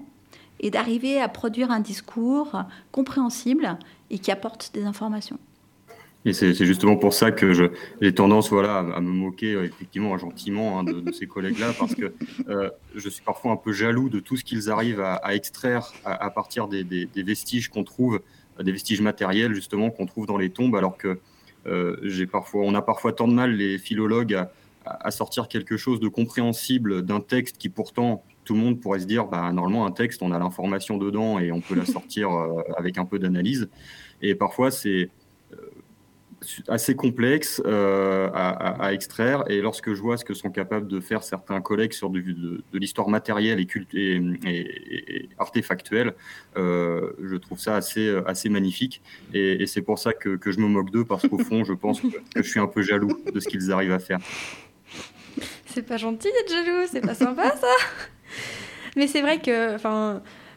et 0.59 0.71
d'arriver 0.71 1.21
à 1.21 1.29
produire 1.29 1.71
un 1.71 1.79
discours 1.79 2.63
compréhensible 2.91 3.77
et 4.09 4.19
qui 4.19 4.31
apporte 4.31 4.71
des 4.73 4.85
informations. 4.85 5.39
Et 6.25 6.33
c'est 6.33 6.53
justement 6.65 6.97
pour 6.97 7.13
ça 7.13 7.31
que 7.31 7.53
j'ai 8.01 8.13
tendance 8.15 8.49
voilà, 8.49 8.79
à, 8.79 8.99
me 8.99 9.11
moquer 9.11 9.53
euh, 9.53 9.65
effectivement 9.65 10.17
gentiment 10.17 10.79
hein, 10.79 10.83
de, 10.83 11.11
ces 11.11 11.27
collègues-là, 11.27 11.73
parce 11.77 11.93
que 11.93 12.13
euh, 12.49 12.71
je 12.95 13.09
suis 13.09 13.23
parfois 13.23 13.51
un 13.51 13.57
peu 13.57 13.71
jaloux 13.71 14.09
de 14.09 14.19
tout 14.19 14.35
ce 14.35 14.43
qu'ils 14.43 14.71
arrivent 14.71 15.01
à, 15.01 15.35
extraire 15.35 15.93
à, 16.03 16.31
partir 16.31 16.67
des, 16.67 17.07
vestiges 17.15 17.69
qu'on 17.69 17.83
trouve, 17.83 18.21
des 18.59 18.71
vestiges 18.71 19.01
matériels 19.01 19.53
justement 19.53 19.91
qu'on 19.91 20.07
trouve 20.07 20.25
dans 20.25 20.37
les 20.37 20.49
tombes, 20.49 20.75
alors 20.75 20.97
que 20.97 21.19
euh, 21.67 21.95
j'ai 22.01 22.25
parfois, 22.25 22.63
on 22.63 22.73
a 22.73 22.81
parfois 22.81 23.13
tant 23.13 23.27
de 23.27 23.33
mal 23.33 23.51
les 23.51 23.77
philologues 23.77 24.47
à, 24.85 25.11
sortir 25.11 25.47
quelque 25.47 25.77
chose 25.77 25.99
de 25.99 26.07
compréhensible 26.07 27.03
d'un 27.03 27.19
texte 27.19 27.57
qui 27.57 27.69
pourtant 27.69 28.23
tout 28.45 28.53
le 28.53 28.59
monde 28.59 28.79
pourrait 28.79 28.99
se 28.99 29.05
dire, 29.05 29.25
bah, 29.25 29.51
normalement 29.51 29.85
un 29.85 29.91
texte, 29.91 30.21
on 30.23 30.31
a 30.31 30.39
l'information 30.39 30.97
dedans 30.97 31.39
et 31.39 31.51
on 31.51 31.61
peut 31.61 31.75
la 31.75 31.85
sortir 31.85 32.29
avec 32.77 32.97
un 32.97 33.05
peu 33.05 33.19
d'analyse. 33.19 33.67
Et 34.21 34.35
parfois 34.35 34.69
c'est 34.69 35.09
assez 36.67 36.95
complexe 36.95 37.61
euh, 37.65 38.29
à, 38.33 38.93
extraire. 38.93 39.43
Et 39.47 39.61
lorsque 39.61 39.93
je 39.93 40.01
vois 40.01 40.17
ce 40.17 40.25
que 40.25 40.33
sont 40.33 40.49
capables 40.49 40.87
de 40.87 40.99
faire 40.99 41.23
certains 41.23 41.61
collègues 41.61 41.93
sur 41.93 42.09
de, 42.09 42.19
de, 42.21 42.63
l'histoire 42.73 43.09
matérielle 43.09 43.59
et, 43.59 44.21
et, 44.45 45.29
artefactuelle, 45.37 46.13
euh, 46.57 47.11
je 47.23 47.35
trouve 47.35 47.59
ça 47.59 47.75
assez, 47.75 48.13
assez 48.25 48.49
magnifique. 48.49 49.01
Et, 49.33 49.65
c'est 49.65 49.81
pour 49.81 49.99
ça 49.99 50.13
que, 50.13 50.35
que, 50.35 50.51
je 50.51 50.59
me 50.59 50.67
moque 50.67 50.91
d'eux, 50.91 51.05
parce 51.05 51.27
qu'au 51.27 51.39
fond, 51.39 51.63
je 51.63 51.73
pense 51.73 52.01
que, 52.01 52.07
je 52.35 52.41
suis 52.41 52.59
un 52.59 52.67
peu 52.67 52.81
jaloux 52.81 53.19
de 53.33 53.39
ce 53.39 53.47
qu'ils 53.47 53.71
arrivent 53.71 53.93
à 53.93 53.99
faire. 53.99 54.19
C'est 55.65 55.85
pas 55.85 55.97
gentil 55.97 56.29
d'être 56.31 56.51
jaloux, 56.51 56.87
c'est 56.89 57.01
pas 57.01 57.15
sympa 57.15 57.55
ça. 57.57 57.73
Mais 58.95 59.07
c'est 59.07 59.21
vrai 59.21 59.39
que, 59.41 59.77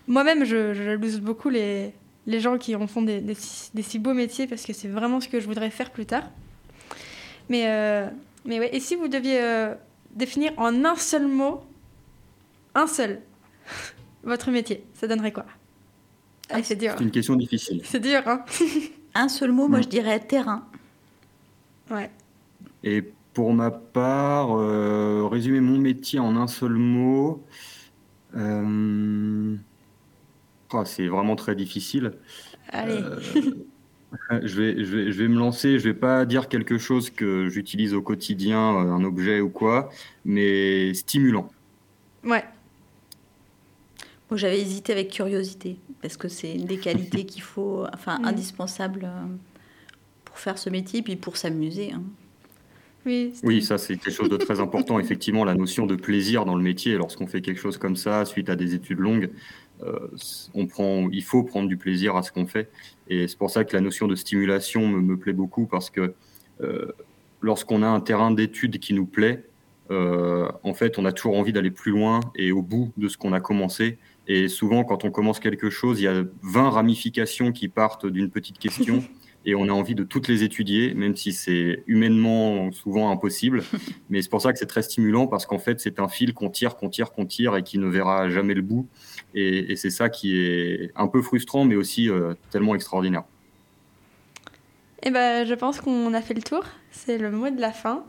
moi-même, 0.07 0.45
je, 0.45 0.75
je 0.75 0.83
jalouse 0.83 1.21
beaucoup 1.21 1.49
les, 1.49 1.93
les 2.29 2.41
gens 2.41 2.59
qui 2.59 2.77
en 2.77 2.87
font 2.87 3.01
des, 3.01 3.23
si 3.35 3.99
beaux 3.99 4.13
métiers 4.13 4.47
parce 4.47 4.65
que 4.65 4.75
c'est 4.75 4.87
vraiment 4.87 5.19
ce 5.19 5.29
que 5.29 5.41
je 5.41 5.47
voudrais 5.47 5.71
faire 5.71 5.91
plus 5.91 6.05
tard. 6.05 6.25
Mais, 7.49 7.65
euh, 7.67 8.07
mais 8.45 8.61
ouais, 8.61 8.77
et 8.77 8.81
si 8.81 8.97
vous 8.97 9.09
deviez 9.09 9.41
euh, 9.41 9.75
définir 10.15 10.53
en 10.59 10.85
un 10.85 10.95
seul 10.95 11.27
mot, 11.27 11.63
un 12.75 12.87
seul, 12.87 13.23
votre 14.25 14.51
métier, 14.51 14.85
ça 14.93 15.07
donnerait 15.07 15.33
quoi? 15.33 15.47
Ah, 16.51 16.63
C'est 16.63 16.77
dur. 16.77 16.95
C'est 16.99 17.05
une 17.05 17.11
question 17.11 17.35
difficile. 17.35 17.81
C'est 17.85 18.01
dur, 18.01 18.21
hein 18.27 18.45
Un 19.15 19.29
seul 19.31 19.51
mot, 19.51 19.67
moi 19.67 19.81
je 19.81 19.89
dirais 19.89 20.21
terrain. 20.21 20.69
Ouais. 21.91 22.11
Et 22.85 23.03
pour 23.33 23.55
ma 23.55 23.71
part, 23.71 24.51
euh, 24.53 25.27
résumer 25.27 25.61
mon 25.61 25.79
métier 25.79 26.19
en 26.19 26.37
un 26.37 26.47
seul 26.47 26.75
mot. 26.75 27.43
Oh, 30.73 30.83
c'est 30.85 31.09
vraiment 31.09 31.37
très 31.37 31.55
difficile. 31.55 32.13
Allez. 32.71 32.93
Euh, 32.93 33.21
je, 34.43 34.61
vais, 34.61 34.85
je, 34.85 34.97
vais, 34.97 35.13
je 35.13 35.23
vais 35.23 35.29
me 35.29 35.39
lancer. 35.39 35.79
Je 35.79 35.85
vais 35.85 35.95
pas 35.95 36.25
dire 36.27 36.49
quelque 36.49 36.79
chose 36.79 37.11
que 37.11 37.49
j'utilise 37.49 37.95
au 37.95 38.03
quotidien, 38.03 38.75
euh, 38.75 38.93
un 38.93 39.05
objet 39.05 39.41
ou 39.41 39.49
quoi, 39.49 39.91
mais 40.25 40.93
stimulant. 40.95 41.49
Ouais. 42.25 42.45
Moi, 44.31 44.37
j'avais 44.37 44.61
hésité 44.61 44.93
avec 44.93 45.11
curiosité, 45.11 45.79
parce 46.03 46.19
que 46.19 46.29
c'est 46.29 46.55
une 46.55 46.67
des 46.67 46.79
qualités 46.79 47.25
qu'il 47.27 47.43
faut, 47.43 47.87
enfin, 47.95 48.19
mm. 48.19 48.25
indispensable 48.27 49.01
euh, 49.05 49.27
pour 50.25 50.39
faire 50.39 50.59
ce 50.59 50.69
métier, 50.69 51.03
puis 51.03 51.17
pour 51.17 51.37
s'amuser. 51.37 51.93
Hein. 51.93 52.03
Oui, 53.07 53.33
oui, 53.43 53.63
ça 53.63 53.79
c'est 53.79 53.97
quelque 53.97 54.13
chose 54.13 54.29
de 54.29 54.37
très 54.37 54.61
important. 54.61 54.99
Effectivement, 55.01 55.45
la 55.45 55.55
notion 55.55 55.87
de 55.87 55.97
plaisir 55.97 56.45
dans 56.45 56.57
le 56.57 56.63
métier, 56.63 56.97
lorsqu'on 56.97 57.27
fait 57.27 57.41
quelque 57.41 57.61
chose 57.61 57.79
comme 57.79 57.97
ça, 57.97 58.25
suite 58.25 58.51
à 58.51 58.57
des 58.57 58.75
études 58.75 58.99
longues, 58.99 59.31
on 60.55 60.67
prend, 60.67 61.09
il 61.11 61.23
faut 61.23 61.43
prendre 61.43 61.69
du 61.69 61.77
plaisir 61.77 62.17
à 62.17 62.23
ce 62.23 62.33
qu'on 62.33 62.47
fait. 62.47 62.71
Et 63.09 63.29
c'est 63.29 63.39
pour 63.39 63.51
ça 63.51 63.65
que 63.65 63.75
la 63.75 63.81
notion 63.81 64.07
de 64.07 64.15
stimulation 64.15 64.87
me, 64.87 65.17
plaît 65.17 65.33
beaucoup 65.33 65.67
parce 65.67 65.91
que 65.91 66.15
euh, 66.61 66.93
lorsqu'on 67.41 67.83
a 67.83 67.89
un 67.89 68.01
terrain 68.01 68.31
d'étude 68.31 68.79
qui 68.79 68.95
nous 68.95 69.07
plaît, 69.07 69.45
euh, 69.91 70.49
en 70.63 70.75
fait, 70.75 70.99
on 70.99 71.05
a 71.05 71.13
toujours 71.13 71.37
envie 71.37 71.53
d'aller 71.53 71.71
plus 71.71 71.93
loin 71.93 72.21
et 72.35 72.53
au 72.53 72.63
bout 72.63 72.93
de 72.97 73.09
ce 73.09 73.17
qu'on 73.17 73.33
a 73.33 73.41
commencé. 73.41 73.99
Et 74.27 74.49
souvent, 74.49 74.85
quand 74.85 75.05
on 75.05 75.11
commence 75.11 75.41
quelque 75.41 75.71
chose, 75.71 76.01
il 76.01 76.05
y 76.05 76.09
a 76.09 76.23
20 76.43 76.71
ramifications 76.71 77.53
qui 77.53 77.69
partent 77.69 78.07
d'une 78.07 78.31
petite 78.31 78.59
question. 78.59 79.03
et 79.49 79.55
on 79.55 79.65
a 79.65 79.73
envie 79.73 79.95
de 79.95 80.05
toutes 80.05 80.29
les 80.29 80.43
étudier, 80.43 80.93
même 80.93 81.17
si 81.17 81.33
c'est 81.33 81.83
humainement 81.87 82.71
souvent 82.71 83.11
impossible. 83.11 83.63
Mais 84.11 84.21
c'est 84.21 84.29
pour 84.29 84.43
ça 84.43 84.53
que 84.53 84.59
c'est 84.59 84.67
très 84.67 84.83
stimulant 84.83 85.27
parce 85.27 85.47
qu'en 85.47 85.59
fait, 85.59 85.81
c'est 85.81 86.01
un 86.01 86.09
fil 86.09 86.35
qu'on 86.35 86.51
tire, 86.51 86.77
qu'on 86.77 86.91
tire, 86.91 87.13
qu'on 87.13 87.25
tire 87.25 87.57
et 87.57 87.63
qui 87.63 87.79
ne 87.79 87.87
verra 87.87 88.29
jamais 88.29 88.53
le 88.53 88.61
bout. 88.61 88.87
Et, 89.35 89.75
c'est 89.77 89.89
ça 89.89 90.11
qui 90.11 90.37
est 90.37 90.93
un 90.97 91.09
peu 91.09 91.23
frustrant, 91.23 91.65
mais 91.65 91.77
aussi 91.77 92.11
euh, 92.11 92.35
tellement 92.51 92.75
extraordinaire. 92.75 93.23
Eh 95.03 95.11
ben, 95.11 95.47
je 95.47 95.55
pense 95.55 95.81
qu'on 95.81 96.13
a 96.13 96.21
fait 96.21 96.35
le 96.35 96.43
tour. 96.43 96.65
C'est 96.91 97.17
le 97.17 97.31
mot 97.31 97.49
de 97.49 97.61
la 97.61 97.73
fin. 97.73 98.05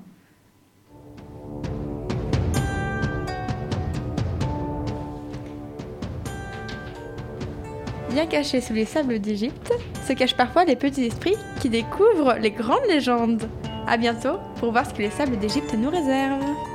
Bien 8.12 8.26
cachés 8.26 8.60
sous 8.60 8.74
les 8.74 8.86
sables 8.86 9.20
d'Égypte, 9.20 9.72
se 10.08 10.14
cachent 10.14 10.36
parfois 10.36 10.66
les 10.66 10.76
petits 10.76 11.06
esprits 11.06 11.36
qui 11.62 11.70
découvrent 11.70 12.36
les 12.40 12.52
grandes 12.52 12.86
légendes. 12.88 13.44
À 13.88 13.98
bientôt 13.98 14.40
pour 14.60 14.72
voir 14.72 14.86
ce 14.88 14.94
que 14.94 15.04
les 15.04 15.12
sables 15.12 15.38
d'Égypte 15.38 15.74
nous 15.74 15.90
réservent. 15.90 16.69